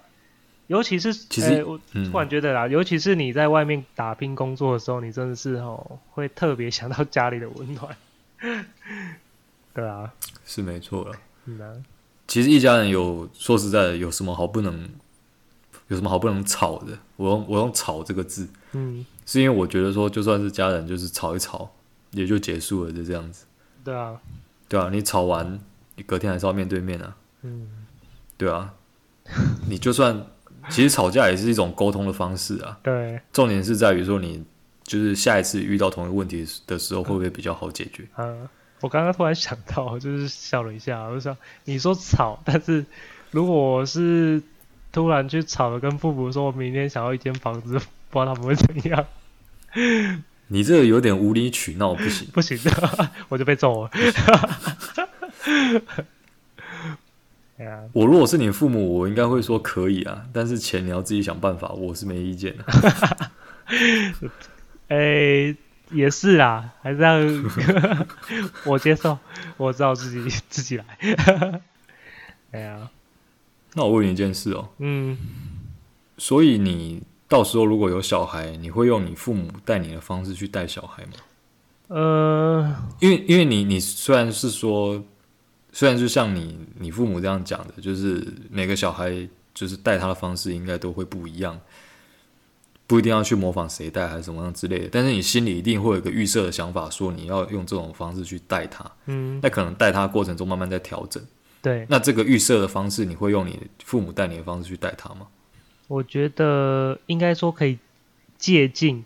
[0.70, 1.80] 尤其是，其实、欸、我
[2.12, 7.98] 突然觉得啦，嗯、尤其是你在外面打拼工作的时候，你真的是哦，会特别想到家里的温暖。
[9.74, 10.14] 对啊，
[10.46, 11.16] 是没错了。
[11.46, 11.74] 嗯啊、
[12.28, 14.88] 其实一家人有说实在的，有什么好不能，
[15.90, 16.98] 有什么好不能吵的？
[17.18, 21.70] 我用我用“吵”这个字，嗯，是因为我觉得说，就算是家人，就是吵一吵，
[22.12, 23.46] 也就结束了，就这样子。
[23.84, 24.20] 对啊，
[24.68, 25.60] 对啊，你吵完，
[25.98, 27.16] 你隔天还是要面对面啊。
[27.42, 27.68] 嗯，
[28.38, 28.74] 对啊，
[29.68, 30.26] 你就算。
[30.70, 32.78] 其实吵架也是一种沟通的方式啊。
[32.84, 34.44] 对，重点是在于说你
[34.84, 38.08] 就是下一次遇到同一个问题的时候，会不会比较好解决？
[38.18, 38.48] 嗯，
[38.82, 42.86] 我刚刚突然想到，就是笑了一下，我就想你说吵，但是
[43.32, 44.44] 如果我是
[44.92, 49.06] 突然去吵了，跟父母说我明天想要一间房子， 不知道他们会怎样？
[50.48, 53.92] 你这个有点无理取闹，不行， 不行的， 我就被揍了。
[57.92, 62.64] 我如果是你父母，我应该会说可以啊，但是钱你要自己想办法，我是没意见的。
[64.88, 65.56] 哎、欸，
[65.92, 67.20] 也是啊，还是让
[68.64, 69.20] 我接受，
[69.58, 70.86] 我知道自己自己来。
[72.52, 72.90] 哎呀，
[73.80, 75.18] 那我问你一件事哦，嗯，
[76.18, 81.14] 所以你到时候如果有小孩，你会用你父母带你的方式去带小孩吗？
[81.88, 85.04] 呃，因为因为你你虽然是说。
[85.72, 91.60] 虽然就像你你父母这样讲的，就是每个小孩就是带他的方式应该都会不一样，
[92.88, 94.90] 不一定要去模仿谁带还是什么样之类的。
[94.92, 98.84] 但是你心里一定会有一个预设的想法，说你要用这种方式去带他。
[99.06, 101.24] 嗯，那可能带他过程中慢慢在调整。
[101.62, 105.28] 对，那这个预设的方式，你会用你父母带你的方式去带他吗？
[105.88, 107.78] 我觉得应该说可以
[108.38, 109.04] 借鉴，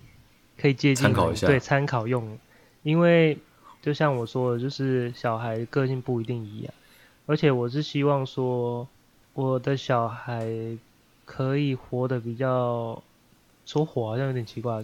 [0.57, 2.37] 可以借鉴参考一下，对，参考用，
[2.83, 3.37] 因为。
[3.83, 6.73] 就像我说的，就是小孩个性不一定一样，
[7.25, 8.87] 而且我是希望说，
[9.33, 10.47] 我的小孩
[11.25, 13.03] 可以活得比较，
[13.65, 14.81] 说活好像有点奇怪，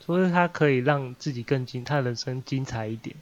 [0.00, 3.14] 所以他可以让自己更精，他的人生精彩一点。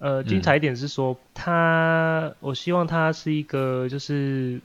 [0.00, 4.60] 呃，精彩一点是说，他，我希望他是一个就是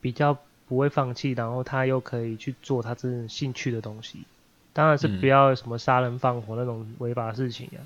[0.00, 4.20] 比较不会放弃，然后他又可以去做他真正兴趣的东西，
[4.74, 7.80] 当然是不要什么杀人放火那种违法事情啊。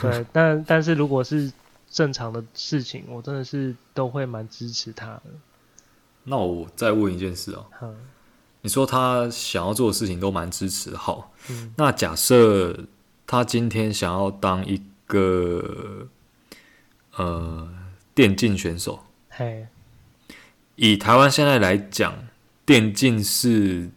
[0.00, 1.52] 对，但但是如果是
[1.90, 5.22] 正常的事情，我真的是都会蛮支持他的。
[6.22, 7.94] 那我再问一件事哦，嗯、
[8.62, 12.78] 你说他想要做的事情都蛮支持，好，嗯、那假设
[13.26, 16.08] 他今天想要当一个
[17.16, 17.68] 呃
[18.14, 19.66] 电竞选手，嘿，
[20.76, 22.26] 以台湾现在来讲，
[22.64, 23.90] 电竞是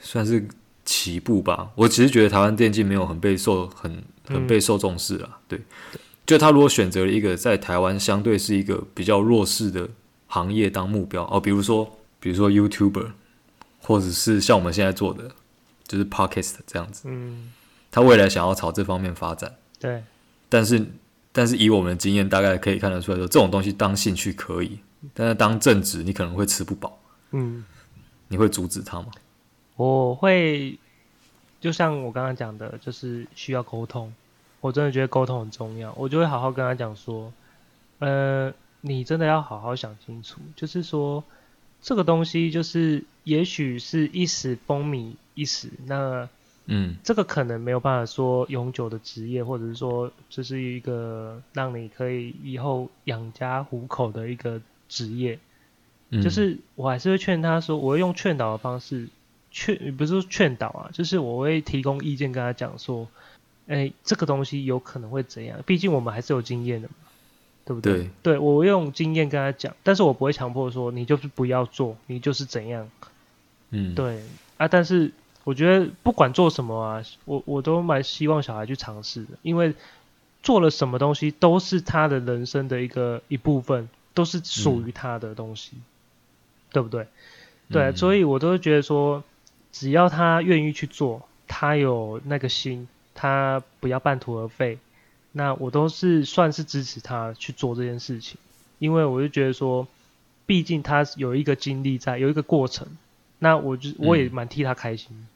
[0.00, 0.48] 算是
[0.84, 1.70] 起步吧。
[1.74, 4.02] 我其实觉得台湾电竞没有很备受很。
[4.24, 5.60] 很备受重视啊，对，
[6.24, 9.90] 就他如果选择了一个在台湾相对是一个比较弱势的
[10.28, 13.10] 行业当目标哦，比如说，比如说 YouTuber，
[13.80, 15.32] 或者是像我们现在做的
[15.88, 17.52] 就是 Podcast 这样子，嗯，
[17.90, 20.04] 他未来想要朝这方面发展，对，
[20.52, 20.86] 但是
[21.32, 24.78] 但是以我们的经验，大概可以看得出来说，这种东西当兴趣可以，
[25.14, 26.98] 但是当正职，你可能会吃不饱，
[27.30, 27.64] 嗯，
[28.28, 29.06] 你会阻止他吗？
[29.76, 30.78] 我会。
[31.62, 34.12] 就像我刚刚讲的，就是需要沟通。
[34.60, 37.32] 我真的觉得沟通很重要，我就会好好跟他讲说，
[38.00, 41.22] 呃，你真的要好好想清楚，就是说
[41.80, 46.28] 这个东西就是也许是一时风靡一时，那
[46.66, 55.38] 嗯，这个可能没有办法说永久的职业，或者是说这是一个让你可以以后养家糊口的一个职业。
[56.10, 59.08] 嗯，就是我还是会劝他说，我会用劝导的方式。
[59.54, 63.06] 劝不是说劝导啊，就是我会提供意见跟他讲说，
[63.66, 65.60] 哎、欸，这个东西有可能会怎样？
[65.66, 66.94] 毕竟我们还是有经验的嘛，
[67.66, 67.92] 对不对？
[67.92, 72.88] 对，对我用经验跟他讲，但是我不会强迫说你就是不要做，你就是怎样。
[73.68, 74.22] 嗯，对
[74.56, 75.12] 啊，但是
[75.44, 79.74] 我觉得不管做什么啊，我我都蛮希望小孩去尝试的，因为
[80.40, 85.82] 做了什么东西都是他的人生的一个一部分，都是属于他的东西，嗯、
[86.72, 87.08] 对不对？
[87.70, 89.24] 对，嗯、所以我都会觉得说，
[89.72, 94.78] 只要他愿意去做，他有那个心，他不要半途而废，
[95.32, 98.38] 那我都是算是支持他去做这件事情，
[98.78, 99.88] 因为我就觉得说，
[100.46, 102.86] 毕竟他有一个经历在，有一个过程，
[103.40, 105.08] 那我就我也蛮替他开心。
[105.10, 105.26] 嗯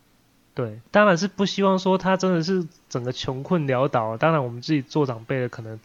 [0.56, 4.16] 对，当然是不希望说他真的是整个穷困潦倒。
[4.16, 5.78] 当然，我们自己做长辈的，可能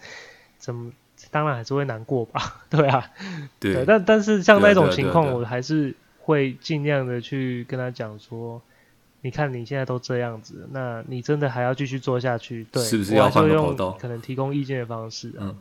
[0.59, 0.89] 怎么，
[1.29, 2.63] 当然还是会难过吧。
[2.71, 3.11] 对啊，
[3.59, 8.61] 对，对，但但是像那种情况，我还是会尽量的去跟他讲说，
[9.19, 12.65] 你看你现在都这样子，那你真的还要继续做下去？
[12.71, 13.91] 对，是不是要换个跑道？
[13.99, 15.33] 可能提供意见的方式。
[15.37, 15.53] 嗯，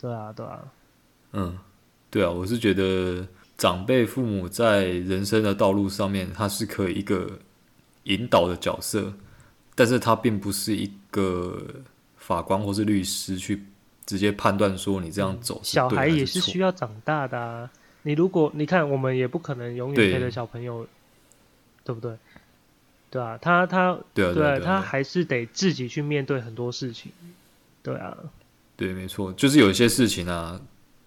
[0.00, 0.60] 对啊，对啊，
[1.34, 1.58] 嗯，
[2.10, 3.26] 对啊，我是觉得
[3.58, 7.38] 长辈父母在人生的道路上面，他是可以一个。
[8.04, 9.12] 引导的角色，
[9.74, 11.62] 但是他并不是一个
[12.16, 13.62] 法官或是律师去
[14.06, 15.60] 直接判断说你这样走。
[15.62, 17.70] 小孩也是需要长大的啊！
[18.02, 20.88] 你如果你看，我们也不可能永远陪着小朋友，对，
[21.86, 22.16] 对不对？
[23.10, 27.10] 对啊，他他对啊，对，他还是得自己去面对很多事情。
[27.82, 28.16] 对啊，
[28.76, 30.60] 对，没错，就是有一些事情啊，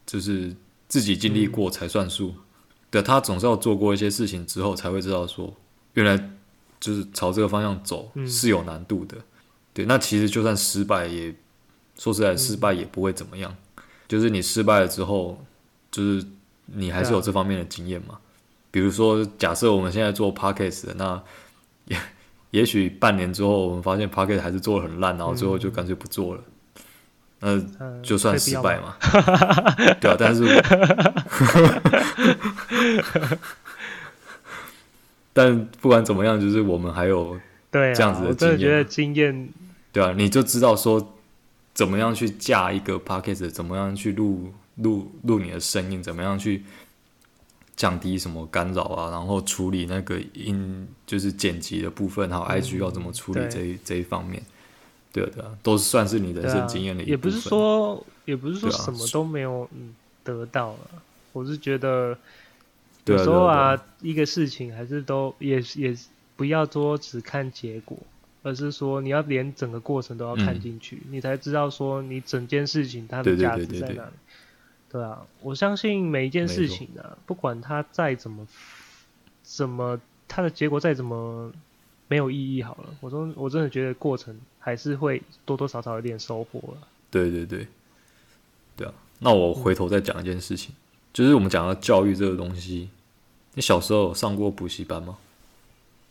[0.05, 0.55] 就是
[0.87, 2.29] 自己经历过才算数。
[2.29, 2.35] 嗯、
[2.89, 5.53] 对，他总是要做过一些事情之后，才会知道说
[5.93, 6.29] 原来。
[6.79, 9.23] 就是朝这个方向走是有难度的，嗯、
[9.73, 9.85] 对。
[9.85, 11.33] 那其实就算失败也，
[11.97, 13.55] 说实在，失败也不会怎么样。
[13.77, 15.43] 嗯、就是你失败了之后，
[15.89, 16.23] 就是
[16.65, 18.13] 你还是有这方面的经验嘛。
[18.13, 18.21] 啊、
[18.69, 21.21] 比如说，假设我们现在做 Podcast，那
[21.85, 21.97] 也
[22.51, 26.41] 也许半年之后，我们发现 Podcast 还是做的很烂，然后最后就干脆不做了，
[27.41, 28.95] 嗯、那就算失败嘛。
[29.99, 30.45] 对啊，但是。
[35.37, 37.39] 但不管怎么样，就是我们还有
[37.71, 39.49] 这样子的经验，我真的觉得经验，
[39.93, 41.13] 对啊，你就知道说
[41.75, 46.63] 怎么样去架一个 podcast，怎么样去录录录你的声音，怎么样去
[47.75, 54.41] 降低什么干扰啊，然后处理那个音，就是剪辑的部分，还有 IG 要怎么处理这一、嗯、这一方面，
[55.13, 57.11] 对啊对啊，都算是你人生经验的一部分。
[57.11, 59.69] 也不是说，也不是说什么都没有
[60.23, 60.97] 得到了，啊、
[61.31, 62.17] 我是觉得。
[63.07, 65.95] 有时候啊，啊一个事情还是都也也
[66.35, 67.97] 不要说只看结果，
[68.43, 73.87] 而是说你要连整个过程都要看进去，嗯、你才知道说你整件事情它的价值在哪里。
[73.87, 74.11] 对，对，对，对，对，
[74.89, 78.47] 对啊，我相信每一件事情啊，不管它再怎么
[79.43, 81.51] 怎么，它的结果再怎么
[82.07, 86.87] 没有意义好了，我说我真的觉得过程还是会多多少少有点收获了。
[87.09, 87.67] 对对对，
[88.75, 90.77] 对啊，那我回头再讲一件事情，嗯、
[91.13, 92.89] 就是我们讲到教育这个东西。
[93.57, 95.17] 你小时候有上过补习班吗？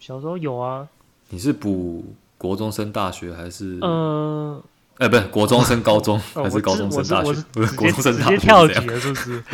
[0.01, 0.89] 小时候有啊。
[1.29, 2.05] 你是补
[2.37, 3.79] 国中升大学还是？
[3.83, 4.61] 嗯，
[4.97, 7.33] 哎，不是国中升高中还是高中升大学？
[7.53, 9.45] 不是国中升大学，直接跳级了，是不是？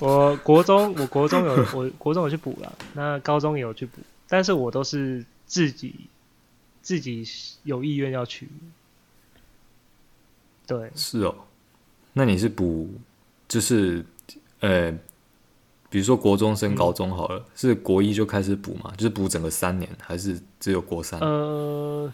[0.00, 5.94] 我国中，我国中有，我国中有去补了，那高中也有去补，但是我都是自己
[6.80, 7.28] 自己
[7.64, 8.48] 有意愿要去。
[10.66, 11.34] 对，是哦。
[12.14, 12.88] 那你是补，
[13.46, 14.02] 就是
[14.60, 14.90] 呃。
[15.92, 18.90] 比如说国中升高中好了，嗯、是国一就开始补嘛？
[18.96, 21.20] 就是补整个三年，还是只有国三？
[21.20, 22.10] 呃，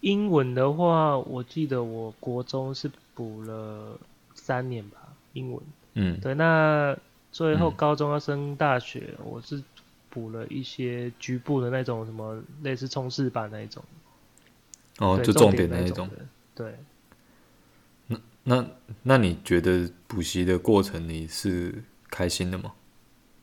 [0.00, 3.98] 英文的话，我记得我国中是补了
[4.34, 4.98] 三年吧，
[5.32, 5.62] 英文。
[5.94, 6.34] 嗯，对。
[6.34, 6.94] 那
[7.32, 9.62] 最后高中要升大学，嗯、我是
[10.10, 13.82] 补了一些局部的那种什么类似冲刺班那一种。
[14.98, 16.06] 哦，就重点那一种。
[16.06, 16.10] 种
[16.54, 16.74] 对。
[18.08, 18.66] 那那
[19.04, 22.74] 那你觉得补习的过程你是开心的吗？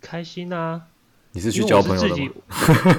[0.08, 0.84] 开心啊！
[1.34, 2.32] 你是去交朋友的吗？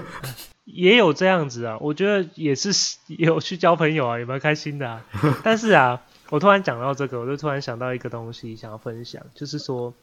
[0.66, 2.70] 也有这样子啊，我觉得也是
[3.06, 5.02] 有去交朋友啊，有没有开心的啊？
[5.42, 9.94] 但是啊，我突然讲到这个，我就突然想到一个东西想要分享，就是说，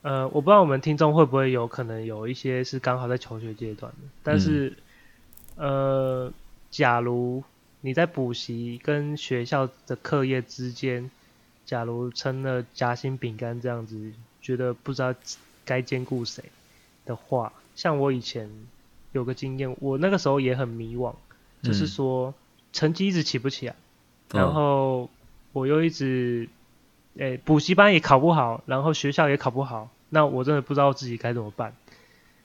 [0.00, 4.72] 呃，我不知道我们听众会不会有可能有一些是刚好在求学阶段的，但是，
[5.56, 6.32] 嗯、呃，
[6.70, 7.44] 假如
[7.82, 11.10] 你在补习跟学校的课业之间，
[11.66, 15.14] 假如成了夹心饼干这样子，觉得不知道。
[15.66, 16.44] 该兼顾谁
[17.04, 18.48] 的话，像我以前
[19.12, 21.12] 有个经验，我那个时候也很迷惘，
[21.60, 22.32] 嗯、就是说
[22.72, 23.74] 成绩一直起不起来，
[24.32, 25.10] 嗯、然后
[25.52, 26.48] 我又一直，
[27.18, 31.74] 诶、欸，补习班也考不好，然后学校也考不好，那我真的不知道自己该怎么办。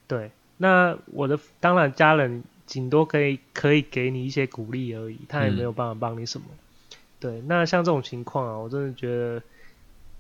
[0.08, 6.48] 对，那我的当然家人顶多可以可以给你一些鼓励而已，他也没有办法帮你什么。
[6.50, 9.42] 嗯、对，那像这种情况啊，我真的觉得。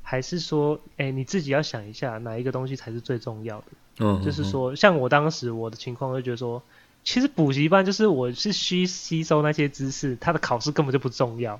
[0.01, 3.65] 还是说，哎、欸，你自己要想一下，哪一个东西才是最重要的？
[3.99, 6.61] 嗯，就是说，像我当时我的情况，就觉得说，
[7.03, 11.59] 其实补习班就是我是需吸收那些知识，它的考试根本就不重要，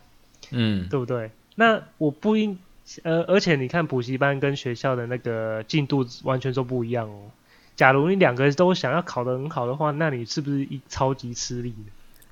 [0.49, 1.31] 嗯，对不对？
[1.55, 2.57] 那我不应，
[3.03, 7.29] 呃，而且你看补习班跟学校的那个进度完全都不一样哦。
[7.75, 11.73] 假如你两个都想要考得很好的话，那你是不是一超级吃力？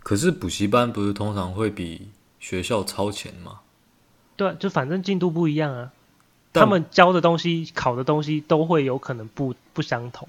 [0.02, 3.60] 可是补习班不是通常会比学校超前吗？
[4.36, 5.92] 对，就反正进度不一样啊。
[6.54, 10.28] 他们教的东西、考的东西都会有可能不不相同。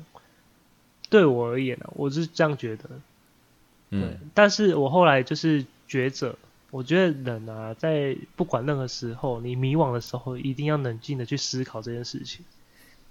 [1.08, 2.84] 对我而言呢、啊，我是这样觉得。
[2.84, 6.36] 对，嗯，但是我后来就是觉着，
[6.70, 12.44] 我觉得人啊，在不管任何时候，你迷惘的时候，一定要冷静的去思考这件事情。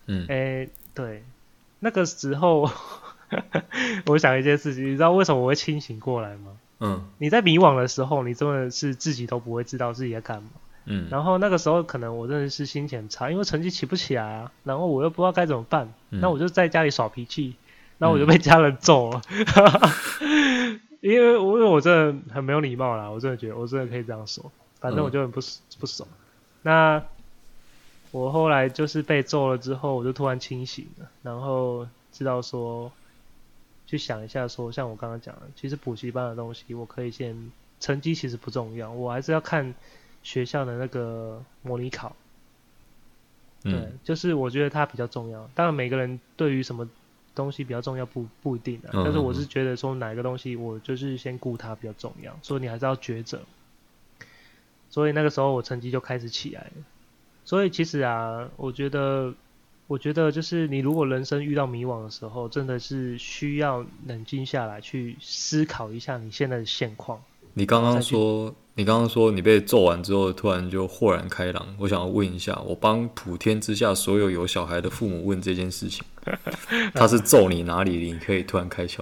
[0.06, 1.24] 嗯，哎，对，
[1.80, 2.72] 那个时候，
[4.08, 6.58] 我想一件事情，你知道为什么我会清醒过来吗？
[6.80, 10.50] 嗯，你在迷惘的时候，你真的是自己都不会知道自己在干嘛。
[10.90, 17.56] 嗯，然后那个时候可能我真的是心情差，因为成绩起不起来啊，然后我又不知道该怎么办，那、嗯、我就在家里耍脾气。
[18.00, 19.22] 然后我就被家人揍了，
[20.22, 24.50] 嗯、 因为我因为我真的很没有礼貌啦，我真的觉得我真的可以这样说，
[24.80, 25.44] 反正我就很不、嗯、
[25.82, 26.08] 不爽。
[26.62, 27.04] 那
[28.12, 32.90] 我后来就是被揍了之后，我就突然清醒了，然后知道说，
[33.86, 39.76] 去想一下说，像我刚刚讲的，其实补习班的东西，我可以先成绩其实不重要，我还是要看
[40.24, 42.16] 学校的那个模拟考。
[43.64, 45.50] 对，嗯、就是我觉得它比较重要。
[45.56, 46.90] 当然每个人对于什么。
[47.36, 53.44] 东西比较重要不不一定啊，但是我是觉得说哪个东西我就是先顾它比较重要，所以你还是要抉择。
[54.90, 56.72] 所以那个时候我成绩就开始起来了。
[57.46, 59.34] 所以其实啊，我觉得，
[59.88, 67.24] 我觉得就是你如果人生遇到迷惘的时候，真的是需要冷静下来去思考一下你现在的现况。
[67.60, 71.76] 你刚刚说，你刚刚说你被揍完之后，突然就豁然开朗。
[71.78, 76.02] 我想要问一下，我帮普天之下所有有小孩的父母问这件事情，
[76.94, 77.98] 他是揍你哪里？
[78.14, 79.02] 你可以突然开窍？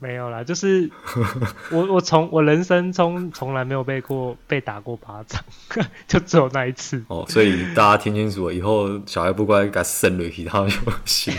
[0.00, 0.90] 没有啦，就是
[1.70, 5.40] 我我从我人生中从来没有被过被打过巴掌，
[6.08, 7.00] 就只有那一次。
[7.06, 11.32] 哦，所以大家听清楚了，以后小孩不乖，给他生了其他就行，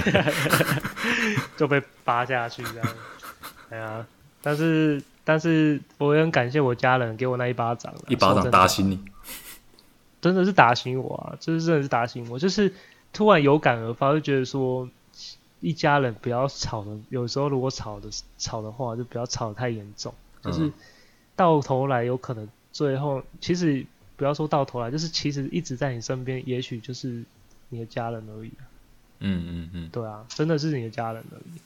[1.57, 2.87] 就被扒下去这样。
[3.69, 4.05] 哎呀，
[4.41, 5.03] 但是。
[5.25, 8.99] 但是我也很感谢我家人给我那一巴掌，一巴掌打醒你，
[10.21, 11.37] 真的是打醒我啊！
[11.39, 12.73] 就是真的是打醒我，就是
[13.13, 14.89] 突然有感而发，就觉得说
[15.61, 20.69] 一家人不要吵的，有时候如果吵的吵的话，就不要吵得太严重，就是
[21.37, 23.85] 到头来有可能最后其实
[24.17, 27.23] 不要说到头来，就是其实一直在你身边，也许就是
[27.69, 28.51] 你的家人而已。
[29.19, 31.59] 嗯嗯嗯，对啊，真的是你的家人而已。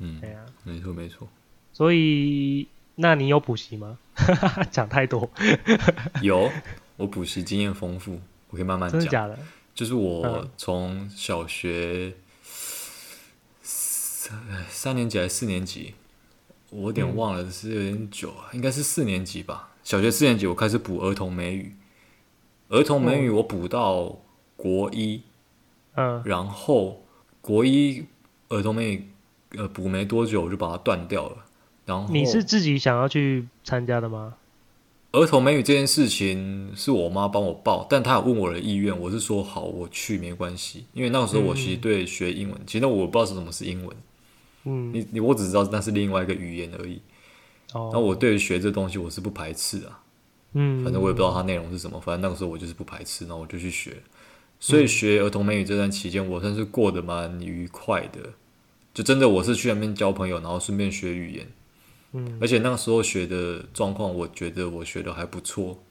[0.00, 1.26] 嗯，对啊，没错没错，
[1.72, 2.68] 所以。
[3.00, 3.98] 那你有补习吗？
[4.70, 5.30] 讲太多。
[6.20, 6.50] 有，
[6.96, 9.00] 我补习经验丰富，我可以慢慢讲。
[9.00, 9.38] 真的假的？
[9.74, 12.12] 就是我从小学
[13.62, 15.94] 三三年级还是四年级，
[16.68, 19.70] 我有点忘了，是有点久啊，应该是四年级吧。
[19.82, 21.74] 小学四年级我开始补儿童美语，
[22.68, 24.20] 儿童美语我补到
[24.56, 25.22] 国一，
[25.94, 27.02] 嗯，然后
[27.40, 28.04] 国一
[28.50, 29.10] 儿童美语
[29.56, 31.46] 呃补没多久我就把它断掉了。
[32.10, 34.34] 你是自己想要去参加的吗？
[35.12, 40.84] 儿童美语这件事情是我妈帮我报，但她有问我的意愿，我是说好，我去没关系。
[40.92, 43.96] 因为那个时候我其实对学英文，嗯、其实我不知道是什么是英文，
[44.66, 47.00] 嗯，你你我只知道那是另外一个语言而已。
[47.72, 49.98] 哦，那我对于学这东西我是不排斥啊，
[50.52, 53.96] 嗯，反正我也不知道它内容是什么，反正那个时候我就是不排斥，然后我就去学。
[54.60, 58.20] 所以学儿童美语这段期间，我算是过得蛮愉快的，
[58.94, 61.48] 就真的我是去那边交朋友，然后顺便学语言。
[62.12, 65.82] 嗯，而且那个时候学的状况，我觉得我学的还不错，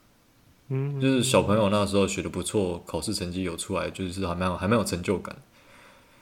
[0.67, 5.35] 嗯，就是小朋友那时候学的不错，考试成绩有出来，就是还蛮有还蛮有成就感。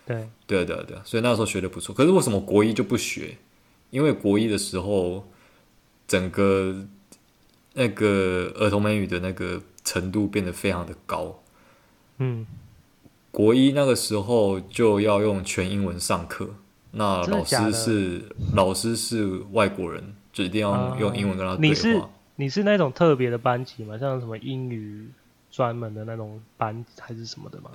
[0.05, 1.93] 对，对啊，对啊，对啊，所以那时候学的不错。
[1.95, 3.37] 可是为什么国一就不学？
[3.89, 5.27] 因为国一的时候，
[6.07, 6.85] 整个
[7.73, 11.41] 那个儿童美语的那个程度变得非常的高。
[12.19, 12.45] 嗯，
[13.31, 16.51] 国一那个时候就要用全英文上课。
[16.91, 18.21] 那老师是
[18.53, 21.67] 老师是外国人，就一定要用英文跟他对话。
[21.67, 22.01] 你是
[22.35, 23.97] 你是那种特别的班级吗？
[23.97, 25.09] 像什么英语
[25.51, 27.71] 专门的那种班还是什么的吗？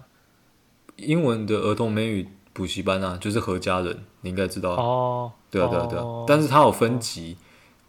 [0.97, 5.33] 英文的儿童美语补习班啊，就是何家人，你应该知道哦。
[5.51, 7.43] 对啊对啊对啊，哦、但是它有分级，哦、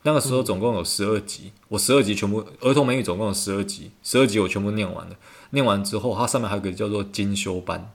[0.04, 5.16] 那个时候总共有十二级，嗯、我十二级全部儿童美语总共有十二级，十二级我全部念完了。
[5.52, 7.92] 念完之后，它上面还有一个叫做精修班。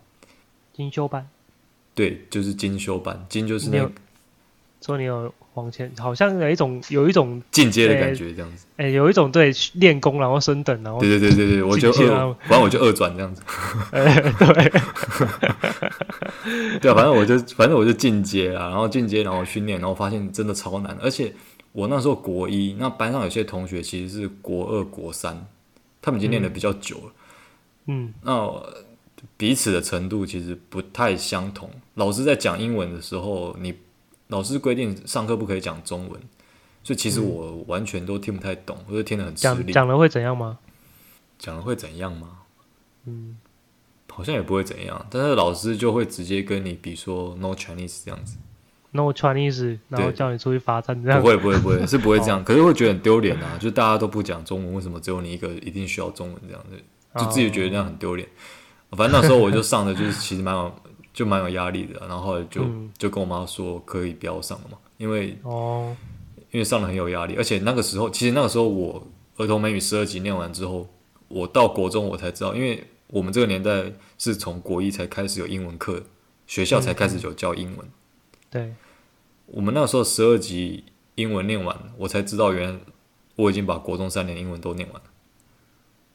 [0.73, 1.29] 精修班。
[1.99, 3.91] 对，就是精修版，精就是那个，
[4.81, 8.67] 说你有往前，好像有一种有一种进阶的感觉，这样子。
[8.77, 13.43] 哎、欸欸，有一种对练功然后升等，然后对对对对对，我就二，反正我就二转这样子。
[13.91, 14.71] 对，
[16.79, 21.35] 对啊，反正我就反正我就进阶啊，然后进阶，然后训练，然后发现真的超难，而且
[21.73, 25.45] 我那时候国一，那班上有些同学其实是国二、国三，
[26.01, 27.13] 他们已经练的比较久了。
[27.87, 28.49] 嗯，那
[29.37, 31.71] 彼此的程度其实不太相同。
[31.95, 33.75] 老师在讲英文的时候，你。
[34.31, 36.21] 老师规定上课不可以讲中文，
[36.83, 39.73] 所以其实我完全都听不太懂，或者听得很吃力。
[39.73, 40.59] 讲讲了会怎样吗？
[41.39, 42.41] 讲了会怎样吗？
[43.07, 43.39] 嗯，
[44.13, 48.37] 好像也不会怎样，但是老师就会直接跟你，比如说 “No Chinese” 这样子
[48.91, 51.23] ，“No Chinese”，然后叫你出去罚站这样。
[51.23, 53.57] 不会不会不会，是不会这样，可是会觉得很丢脸啊！
[53.59, 56.79] 就大家都不讲中文，为什么只有你一个一定需要中文这样子？
[57.19, 58.29] 就自己觉得这样很丢脸。
[58.91, 60.73] 反正那时候我就上的就是其实蛮有。
[61.15, 65.97] 就蛮有压力的，然后就、嗯、就跟我妈说可以不要上了嘛，因为哦，
[66.53, 69.05] 因为上了很有压力，而且那个时候其实那个时候我
[69.37, 70.89] 儿童美语十二级念完之后，
[71.27, 76.05] 我到国中我才知道，因为我们这个年代是从国一才开始有英文课，
[76.47, 77.85] 学校才开始有教英文。
[77.85, 77.93] 嗯、
[78.49, 78.75] 对，
[79.47, 80.85] 我们那个时候十二级
[81.17, 82.79] 英文念完，我才知道原来
[83.35, 85.08] 我已经把国中三年英文都念完了，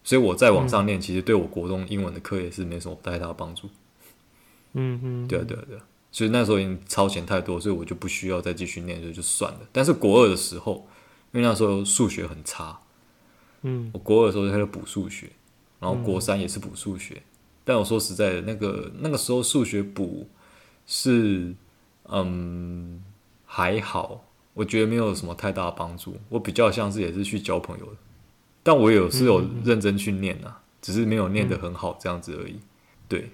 [0.04, 3.70] 所以我在网上念，嗯、其实对我国中英文的课也是没什么太大的帮助。
[4.74, 5.82] 嗯嗯，对啊对啊对啊，
[6.12, 9.60] 所以那时候已经超前太多，所以我就不需要再继续念，所以就算了。
[9.72, 10.88] 但是国二的时候，
[11.32, 12.80] 因为那时候数学很差，
[13.62, 15.30] 嗯，我国二的时候就开始补数学，
[15.80, 17.16] 然后国三也是补数学。
[17.16, 17.24] 嗯、
[17.64, 20.28] 但我说实在的，那个那个时候数学补
[20.86, 21.54] 是
[22.10, 23.02] 嗯
[23.46, 24.26] 还好，
[24.56, 26.18] 我觉得没有什么太大的帮助。
[26.30, 27.92] 我比较像是也是去交朋友的，
[28.64, 32.58] 但我有是有认真去念啊，嗯、只是没有念得很好这样子而已。
[33.08, 33.30] 对。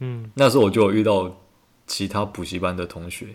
[0.00, 1.40] 嗯，那时候我就有遇到
[1.86, 3.28] 其他补习班的同学，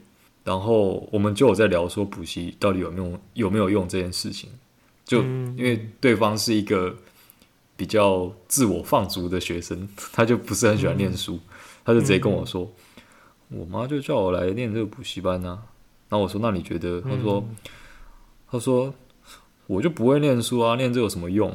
[0.43, 4.51] 然后我们就有在聊说补习到底有没有有没有用这件事情。
[5.03, 6.95] 就因为对方是一个
[7.75, 11.39] 比较自我放逐的学生，他就不是很喜欢念书，
[11.83, 12.71] 他就直接跟我说
[13.49, 15.63] ：“我妈就叫我来念这个补习班啊。”
[16.07, 17.43] 然后我说：“那你觉得？”他说
[18.51, 18.93] ：“他说
[19.71, 21.51] 我就不会念书啊，念这有什么用？”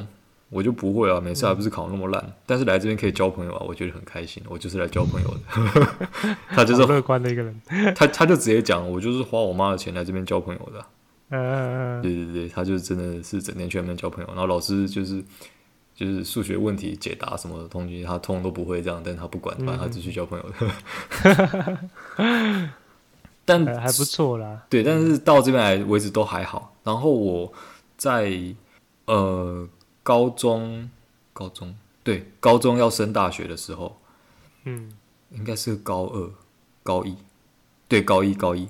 [0.49, 4.41] 我就不会啊，每次还不是考那么烂，嗯、但是来这边可以交朋友啊，我觉得很开心。
[4.47, 7.61] 我就是来交朋友的， 他就是乐观的一个人。
[7.93, 10.85] 他他就直接讲，我就是花我妈的钱来这边交朋友的。
[11.31, 14.27] 嗯对对对，他就真的是整天去那边交朋友。
[14.29, 15.21] 然后老师就是
[15.93, 21.77] 就是数学问题解答什么的东西，他通通都不会这样，但他不管，反正他只去交朋友的。
[22.19, 22.69] 嗯、
[23.43, 24.61] 但还不错啦。
[24.69, 26.73] 对，但是到这边来为止都还好。
[26.85, 27.51] 然后我
[27.97, 28.55] 在
[29.05, 29.67] 呃。
[30.03, 30.89] 高中，
[31.33, 33.99] 高中，对，高中要升大学的时候，
[34.63, 34.89] 嗯，
[35.31, 36.31] 应该是高二、
[36.81, 37.13] 高一，
[37.89, 38.69] 对，高一、高一、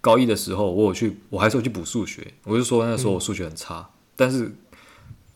[0.00, 2.32] 高一的时候，我有去，我还是有去补数学。
[2.44, 4.50] 我就说那时候我数学很差，嗯、但是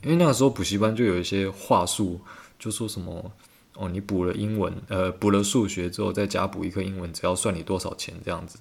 [0.01, 2.19] 因为那个时候补习班就有一些话术，
[2.59, 3.31] 就说什么
[3.75, 8.59] 哦，你补了英文，呃，补了数学之后再加补一科英文，只要算你多少钱这样子，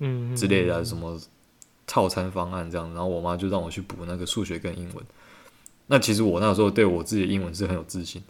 [0.00, 1.20] 嗯，之类的什么
[1.86, 5.04] 套餐方案这样，然后我妈就让我去补那个数学跟英文。
[5.86, 8.22] 那其实我那时候对我自己的英文是很有自信，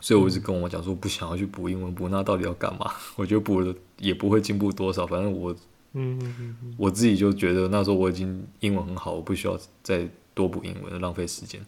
[0.00, 2.90] 所以我一直跟我讲说不想要去补英文，补那到底要干嘛？
[3.16, 5.52] 我觉得补了也不会进步多少，反正我，
[5.92, 11.60] 嗯嗯嗯，我自己就觉得那时候我已经英文很好，我不需要再多补英文，浪费时间。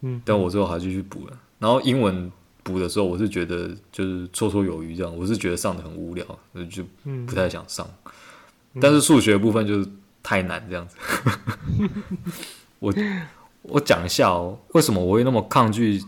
[0.00, 1.38] 嗯，但我最后还是去补了。
[1.58, 2.30] 然后英文
[2.62, 6.24] 补的时候，我是觉得就是绰绰有余这样，我是觉得上的很无聊，
[6.70, 6.84] 就
[7.26, 7.86] 不太想上。
[8.80, 9.88] 但是数学部分就是
[10.22, 10.96] 太难这样子，
[12.80, 12.94] 我。
[13.62, 16.02] 我讲一下哦，为什么我会那么抗拒？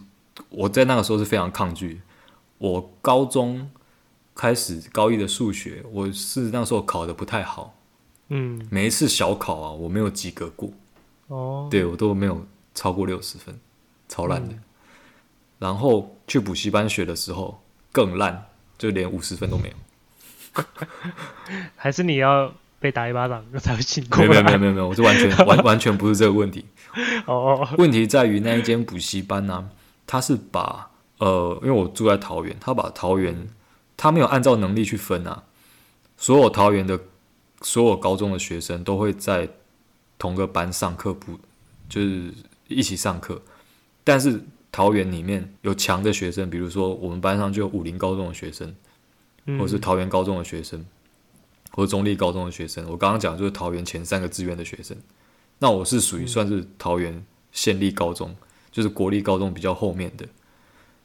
[0.49, 2.01] 我在那个时候是非常抗拒。
[2.57, 3.71] 我高中
[4.35, 7.75] 开始高一的数学，我是那时候考的不太好。
[8.29, 10.73] 嗯，每一次小考啊，我没有及格过。
[11.27, 13.61] 哦，对，我都没有超过六十分，
[14.09, 14.55] 超烂的。
[14.55, 14.63] 嗯，
[15.59, 18.47] 然后去补习班学的时候更烂，
[18.79, 19.75] 就连五十分都没有。
[21.77, 24.29] 还是你要被打一巴掌才会醒过来？
[24.29, 26.65] 没有没有没有没有，我这完全 完完全不是这个问题。
[27.27, 29.69] 哦，问题在于那一间补习班呢、啊，
[30.07, 33.49] 他是把呃，因为我住在桃园，他把桃园
[33.97, 35.45] 他没有按照能力去分啊，
[36.17, 36.99] 所有桃园的
[37.61, 39.49] 所有高中的学生都会在
[40.19, 41.39] 同个班上课，补
[41.89, 42.33] 就是
[42.69, 43.43] 一起上课，
[44.03, 44.43] 但是
[44.73, 48.75] 桃园里面有强的学生，比如说我们班上就有武林高中的学生，
[49.59, 50.85] 或是桃园高中的学生，
[51.73, 54.97] 或是中立高中的学生，我刚刚讲的就是桃园前三个志愿的学生。
[55.59, 58.37] 那我是属于算是桃园县立高中，嗯、
[58.71, 60.27] 就是国立高中比较后面的。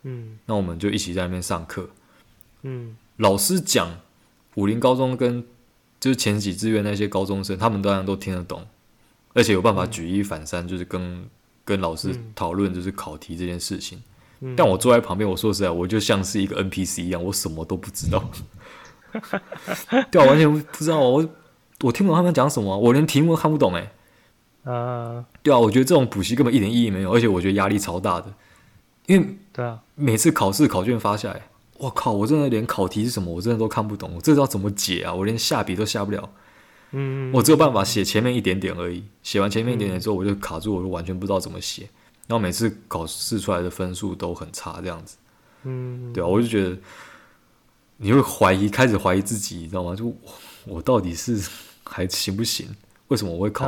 [0.04, 1.90] 嗯，那我们就一起在那边上课。
[2.62, 4.00] 嗯，老师讲
[4.54, 5.44] 武林高中跟
[6.00, 8.66] 就是前几志愿那些高中生，他们当然都听得懂，
[9.34, 11.30] 而且有办法举一反三，就是跟、嗯、
[11.66, 13.98] 跟老师讨论就是考题这件事情。
[13.98, 14.04] 嗯、
[14.56, 18.30] 但我坐在旁边，我说实在，我就像是一个 NPC 一样，我什么都不知道
[20.12, 21.30] 对啊，完全不知道，我
[21.82, 23.92] 我听不懂他们讲什么，我连题目都看不懂，哎，
[24.72, 28.34] 啊，对啊，我觉得这种补习根本一点意义没有，而且我觉得压力超大的，
[29.06, 31.42] 因为对啊，每次考试考卷发下来。
[31.78, 32.14] 我靠！
[32.14, 34.10] 我真的连考题是什么，我真的都看不懂。
[34.16, 35.14] 我这知道怎么解啊？
[35.14, 36.30] 我连下笔都下不了。
[36.92, 39.04] 嗯，我只有办法写前面一点点而已。
[39.22, 41.90] 写完前面一点点之后，我就卡住，我就完全不知道怎么写。
[42.28, 45.18] 然后每次考试出来的分数都很差，这样子。
[45.64, 46.78] 嗯，对啊，我就觉得
[47.98, 49.96] 你会怀疑，开始怀疑自己，你知道吗？
[49.96, 50.16] 就我，
[50.66, 51.50] 我到底是
[51.84, 52.68] 还行不行？
[53.08, 53.68] 为什么我会考？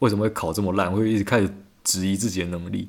[0.00, 0.92] 为什么会考这么烂？
[0.92, 1.54] 我会一直开始
[1.84, 2.88] 质疑自己的能力。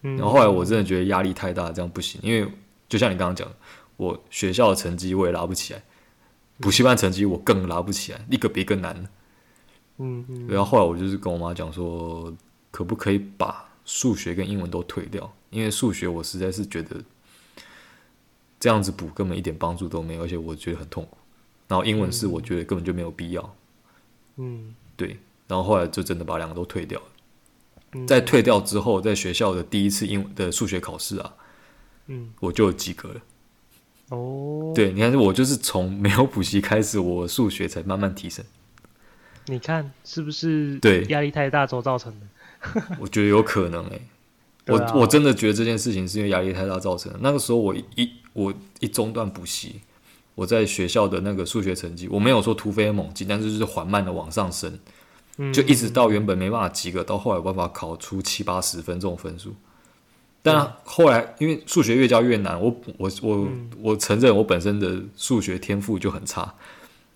[0.00, 2.50] 然后后来我真的觉得压力太大，这样不行，因为。
[2.86, 3.54] 就像你刚刚讲的，
[3.96, 5.82] 我学校的成绩我也拉不起来，
[6.60, 8.94] 补习班成绩我更拉不起来，一个比一个难。
[9.96, 10.46] 嗯嗯。
[10.46, 12.32] 然后后来我就是跟我妈讲说，
[12.70, 15.34] 可不可以把数学跟英文都退掉？
[15.50, 17.02] 因为数学我实在是觉得
[18.58, 21.16] 这样子补根本一点帮助都没有，而且我觉得很痛苦。
[21.68, 23.56] 然后英文是我觉得根本就没有必要。
[24.36, 24.74] 嗯。
[24.96, 25.18] 对。
[25.46, 28.06] 然后后来就真的把两个都退掉了。
[28.06, 31.34] 在退掉之后，在学校的第一次英文的数学考试啊。
[32.06, 33.20] 嗯，我就及格了。
[34.08, 38.44] 哦，对，你看，我就是从没有补习开始，我数学才慢慢提升。
[39.46, 40.78] 你看是不是？
[40.80, 42.26] 对，压力太大所造成的。
[42.98, 44.02] 我觉得有可能诶、
[44.66, 47.18] 欸，我、啊、我真的觉得这件事情是因为压力太大造成的。
[47.20, 49.80] 那个时候我一我一中断补习，
[50.34, 54.78] 我在学校的那个数学成绩，我没有说突飞猛进，但是就是缓慢的往上升，
[55.52, 59.54] 就一直到原本没办法及格，到后来有办法考出七八十分这种分数。
[60.42, 63.48] 但后来，因为数学越教越难，我我我
[63.80, 66.54] 我承认我本身的数学天赋就很差。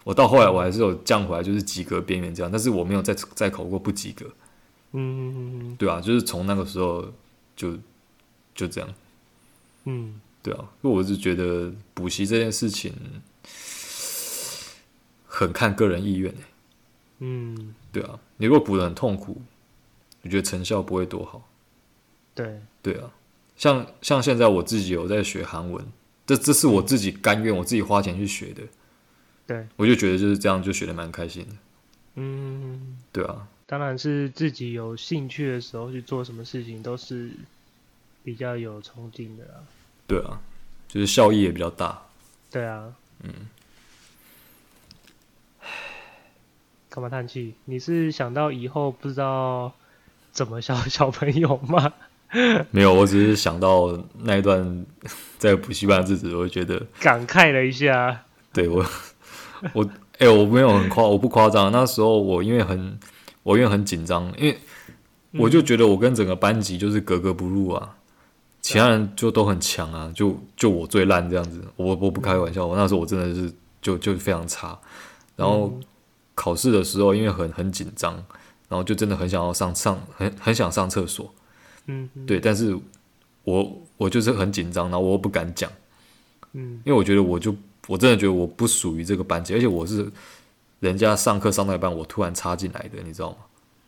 [0.04, 4.24] 我到后来我还是有降回来，就是及格边缘这样，但是我没有再再考过不及格。
[4.92, 7.12] 嗯，对啊，就是从那个时候
[7.54, 7.76] 就
[8.54, 8.94] 就这样。
[9.84, 12.94] 嗯，对啊，因为我是觉得补习这件事情
[15.26, 16.34] 很看个人意愿。
[17.18, 19.40] 嗯，对啊，你如果补得很痛苦，
[20.22, 21.48] 我觉得成效不会多好。
[22.34, 23.10] 对，对啊。
[23.56, 25.84] 像像现在我自己有在学韩文，
[26.24, 28.62] 这这是我自己甘愿，我自己花钱去学的。
[29.46, 31.56] 对，我就觉得就是这样，就学的蛮开心的。
[32.14, 37.30] 嗯，对啊，当然是自己有兴趣的时候去做什么事情，都是
[38.24, 39.60] 比较有冲劲的啦。
[40.06, 40.40] 对啊，
[40.88, 42.00] 就是效益也比较大。
[42.50, 42.90] 对啊，
[43.22, 43.30] 嗯。
[46.88, 47.52] 干嘛叹气？
[47.66, 49.70] 你是想到以后不知道
[50.32, 51.92] 怎么教小朋友吗？
[52.72, 54.86] 没有，我只是想到那一段
[55.36, 58.24] 在补习班的日子，我会觉得感慨了一下。
[58.50, 58.82] 对我，
[59.74, 61.70] 我哎、欸，我没有很夸，我不夸张。
[61.70, 62.98] 那时候我因为很，
[63.48, 64.58] 我因为很紧张，因为
[65.32, 67.96] 我就觉得我跟整个班级就是格格不入啊，
[68.60, 71.64] 其他人就都很强啊，就就我最烂这样子。
[71.76, 74.78] 我我不开玩笑，我那时候我真的是就就非常差。
[75.34, 75.72] 然后
[76.34, 78.12] 考试的时候，因为很很紧张，
[78.68, 81.32] 然后就真的很想要上上，很很想上厕所。
[81.86, 82.78] 嗯，对，但是
[83.44, 85.72] 我我就是很紧张，然后我又不敢讲，
[86.52, 90.06] 嗯，因为我觉得我就我真的觉得我不属于这个班级，而且我是
[90.80, 93.36] 人家上课上到一半，我突然插进来的，你知道吗？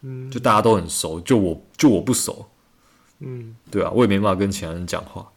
[0.02, 2.48] 嗯，就大家都很熟，就我就我不熟，
[3.18, 5.30] 嗯，对啊，我也没办法跟其他人讲话，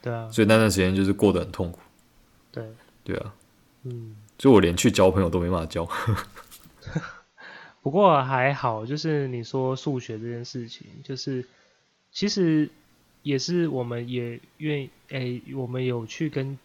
[0.00, 1.80] 对啊，所以那段时间就是过得很痛苦，
[2.52, 2.64] 对，
[3.02, 3.34] 对啊，
[3.84, 5.88] 嗯，所以我连去交朋友都没办法交，
[7.82, 11.44] 不过还好，就是你说数学这件事情，就是。
[12.12, 12.70] 其实
[13.22, 16.58] 也是，我们也愿意，哎，我们有去跟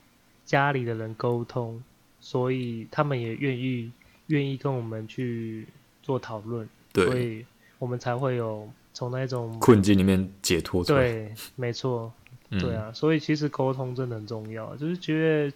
[0.45, 1.83] 家里的人沟通，
[2.21, 3.91] 所以他们也愿意
[4.31, 5.67] 愿意跟我们去
[6.01, 7.45] 做讨论，对，所以
[7.77, 11.01] 我们才会有从那种困境里面解脱出来。
[11.01, 12.11] 对，没错，
[12.49, 14.75] 对啊，嗯，所以其实沟通真的很重要。
[14.75, 15.13] 就是觉
[15.49, 15.55] 得，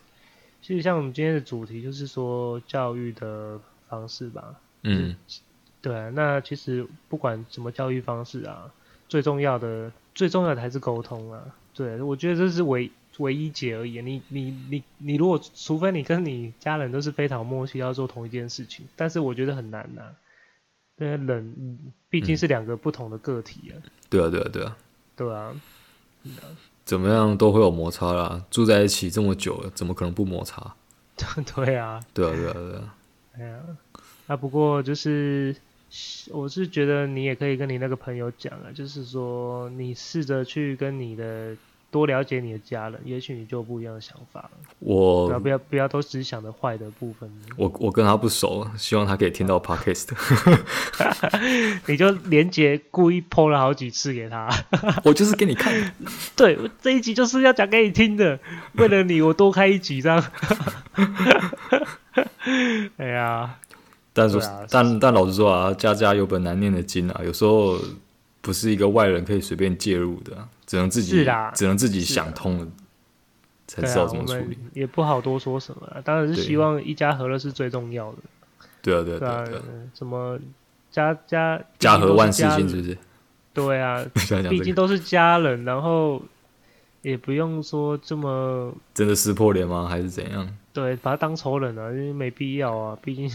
[0.62, 3.60] 其实像我们今天的主题，就是说教育的
[3.90, 4.56] 方式吧。
[4.84, 5.16] 嗯，
[5.82, 8.72] 对啊，那其实不管什么教育方式啊。
[9.08, 11.40] 最重要的，最重要的还是沟通啊！
[11.76, 12.90] 对，我觉得这是唯
[13.20, 14.02] 唯一解而已。
[14.02, 20.14] 你你你你，如果除非你跟你家人都是非常默契，要做同一件事情，但是我觉得很难呐、啊。
[20.98, 23.74] 因为人毕竟是两个不同的个体啊。
[24.10, 24.78] 对啊，对啊，对啊，
[25.16, 25.56] 对啊。
[26.84, 28.46] 怎么样都会有摩擦啦。
[28.50, 30.76] 住在一起这么久了，怎么可能不摩擦？
[31.56, 32.00] 对啊。
[32.14, 32.96] 对啊，对啊，对啊。
[33.38, 33.60] 哎呀，
[34.28, 35.56] 那不过就是。
[36.32, 41.56] 我是觉得你也可以跟你那个朋友讲啊，就是说你试着去跟你的
[41.96, 44.50] 多了解你的家人，也许你就有不一样的想法。
[44.80, 47.32] 我不要不要都只想着坏的部分。
[47.56, 50.10] 我我跟他不熟，希望他可以听到 podcast。
[51.88, 54.50] 你就连结故意 po 了好几次给他。
[55.06, 55.74] 我就是给你看。
[56.36, 58.38] 对，这一集就是要讲给你听的。
[58.74, 60.22] 为了你，我多开一集这样。
[62.98, 63.58] 哎呀，
[64.12, 67.80] 但是、啊、但但老实说啊，家家有本难念的经啊，有时候
[68.42, 70.46] 不是一个外人可以随便介入的。
[70.66, 72.68] 只能自己，只能自己想通了，
[73.68, 74.58] 才知道怎么处理。
[74.74, 78.18] 也不好多说什么，当然是希望一家和乐是最重要的。
[78.82, 79.62] 对啊，对啊，对啊。
[79.94, 80.40] 什么
[80.92, 82.98] 家家家和万事兴，是不是？
[83.54, 84.04] 对啊，
[84.50, 86.22] 毕竟都是家人，然后
[87.02, 89.88] 也不用说这么真的撕破脸吗？
[89.88, 90.58] 还是怎样？
[90.74, 93.30] 对，把他当仇人啊，因为没必要啊，毕竟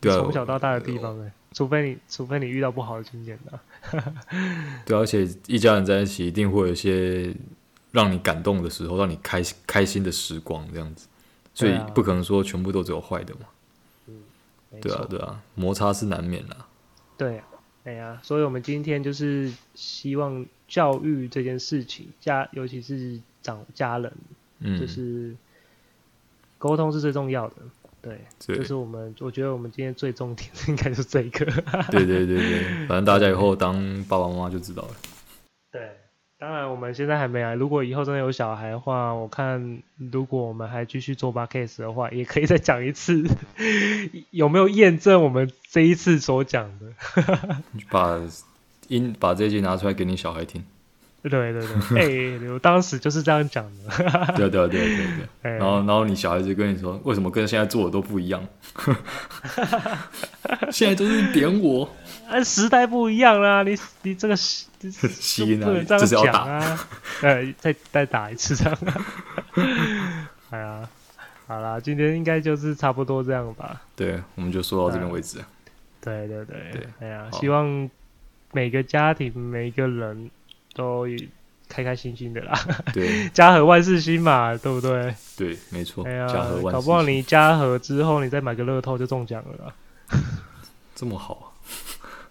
[0.00, 1.32] 从小到大的地方哎。
[1.54, 3.60] 除非你，除非你遇到不好的经验的。
[4.86, 7.34] 对，而且一家人在一起，一定会有一些
[7.90, 11.08] 让你感动的时候，让你开心开心的时光，这样子。
[11.54, 13.40] 所以不可能说全部都只有坏的嘛。
[14.06, 14.14] 嗯，
[14.80, 16.56] 对啊，对啊，摩擦是难免的。
[17.18, 17.44] 对啊，
[17.84, 24.12] 哎呀，所以我们今天就是希望教育这件事情，家尤其是长家人，
[24.60, 25.36] 嗯，就是
[26.56, 27.56] 沟通是最重要的。
[28.02, 31.44] 对，这、就是我们，我觉得我们今天最重点应该是这一个。
[31.90, 34.90] 对对对对，反正大家以后当爸爸妈妈就知道了。
[35.70, 35.88] 对，
[36.36, 37.54] 当然我们现在还没来。
[37.54, 39.80] 如果以后真的有小孩的话，我看
[40.10, 43.22] 如果我们还继续做 podcast 的话，也可以再讲一次，
[44.32, 46.92] 有没有验证我们这一次所讲的？
[47.88, 48.20] 把
[48.88, 50.64] 音把这一集拿出来给你小孩听。
[51.22, 53.90] 对对对，哎、欸，我当时就是这样讲的。
[54.34, 58.44] 对对对对对，欸、然后然后你小孩子跟你说，为什么跟现在做的都不一样？
[60.72, 61.88] 现在都是点我，
[62.28, 66.88] 啊，时代不一样啦，你你这个吸吸不能这样讲啊，
[67.22, 68.78] 呃，再再打一次这样。
[70.50, 70.88] 哎呀，
[71.46, 73.80] 好啦，今天应该就是差不多这样吧。
[73.94, 75.38] 对，我们就说到这边为止。
[76.00, 77.88] 对对对对，哎呀，希望
[78.50, 80.28] 每个家庭每个人。
[80.74, 81.06] 都
[81.68, 82.52] 开开心心的啦，
[82.92, 85.14] 对， 家和万事兴嘛，对不对？
[85.36, 86.04] 对，没错。
[86.04, 86.26] 哎呀，
[86.70, 89.74] 搞不好你家和之后，你再买个乐透就中奖了啦。
[90.94, 91.46] 这么好啊？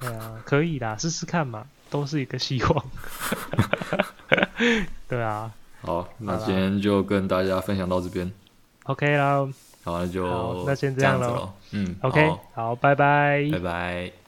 [0.06, 2.86] 哎呀，可以啦，试试看嘛，都是一个希望。
[5.08, 5.52] 对啊。
[5.82, 8.32] 好，那今天就跟大家分享到这边。
[8.84, 9.48] OK 啦。
[9.84, 11.52] 好，那就那先这样喽。
[11.72, 13.50] 嗯，OK，好，拜拜。
[13.52, 14.12] 拜拜。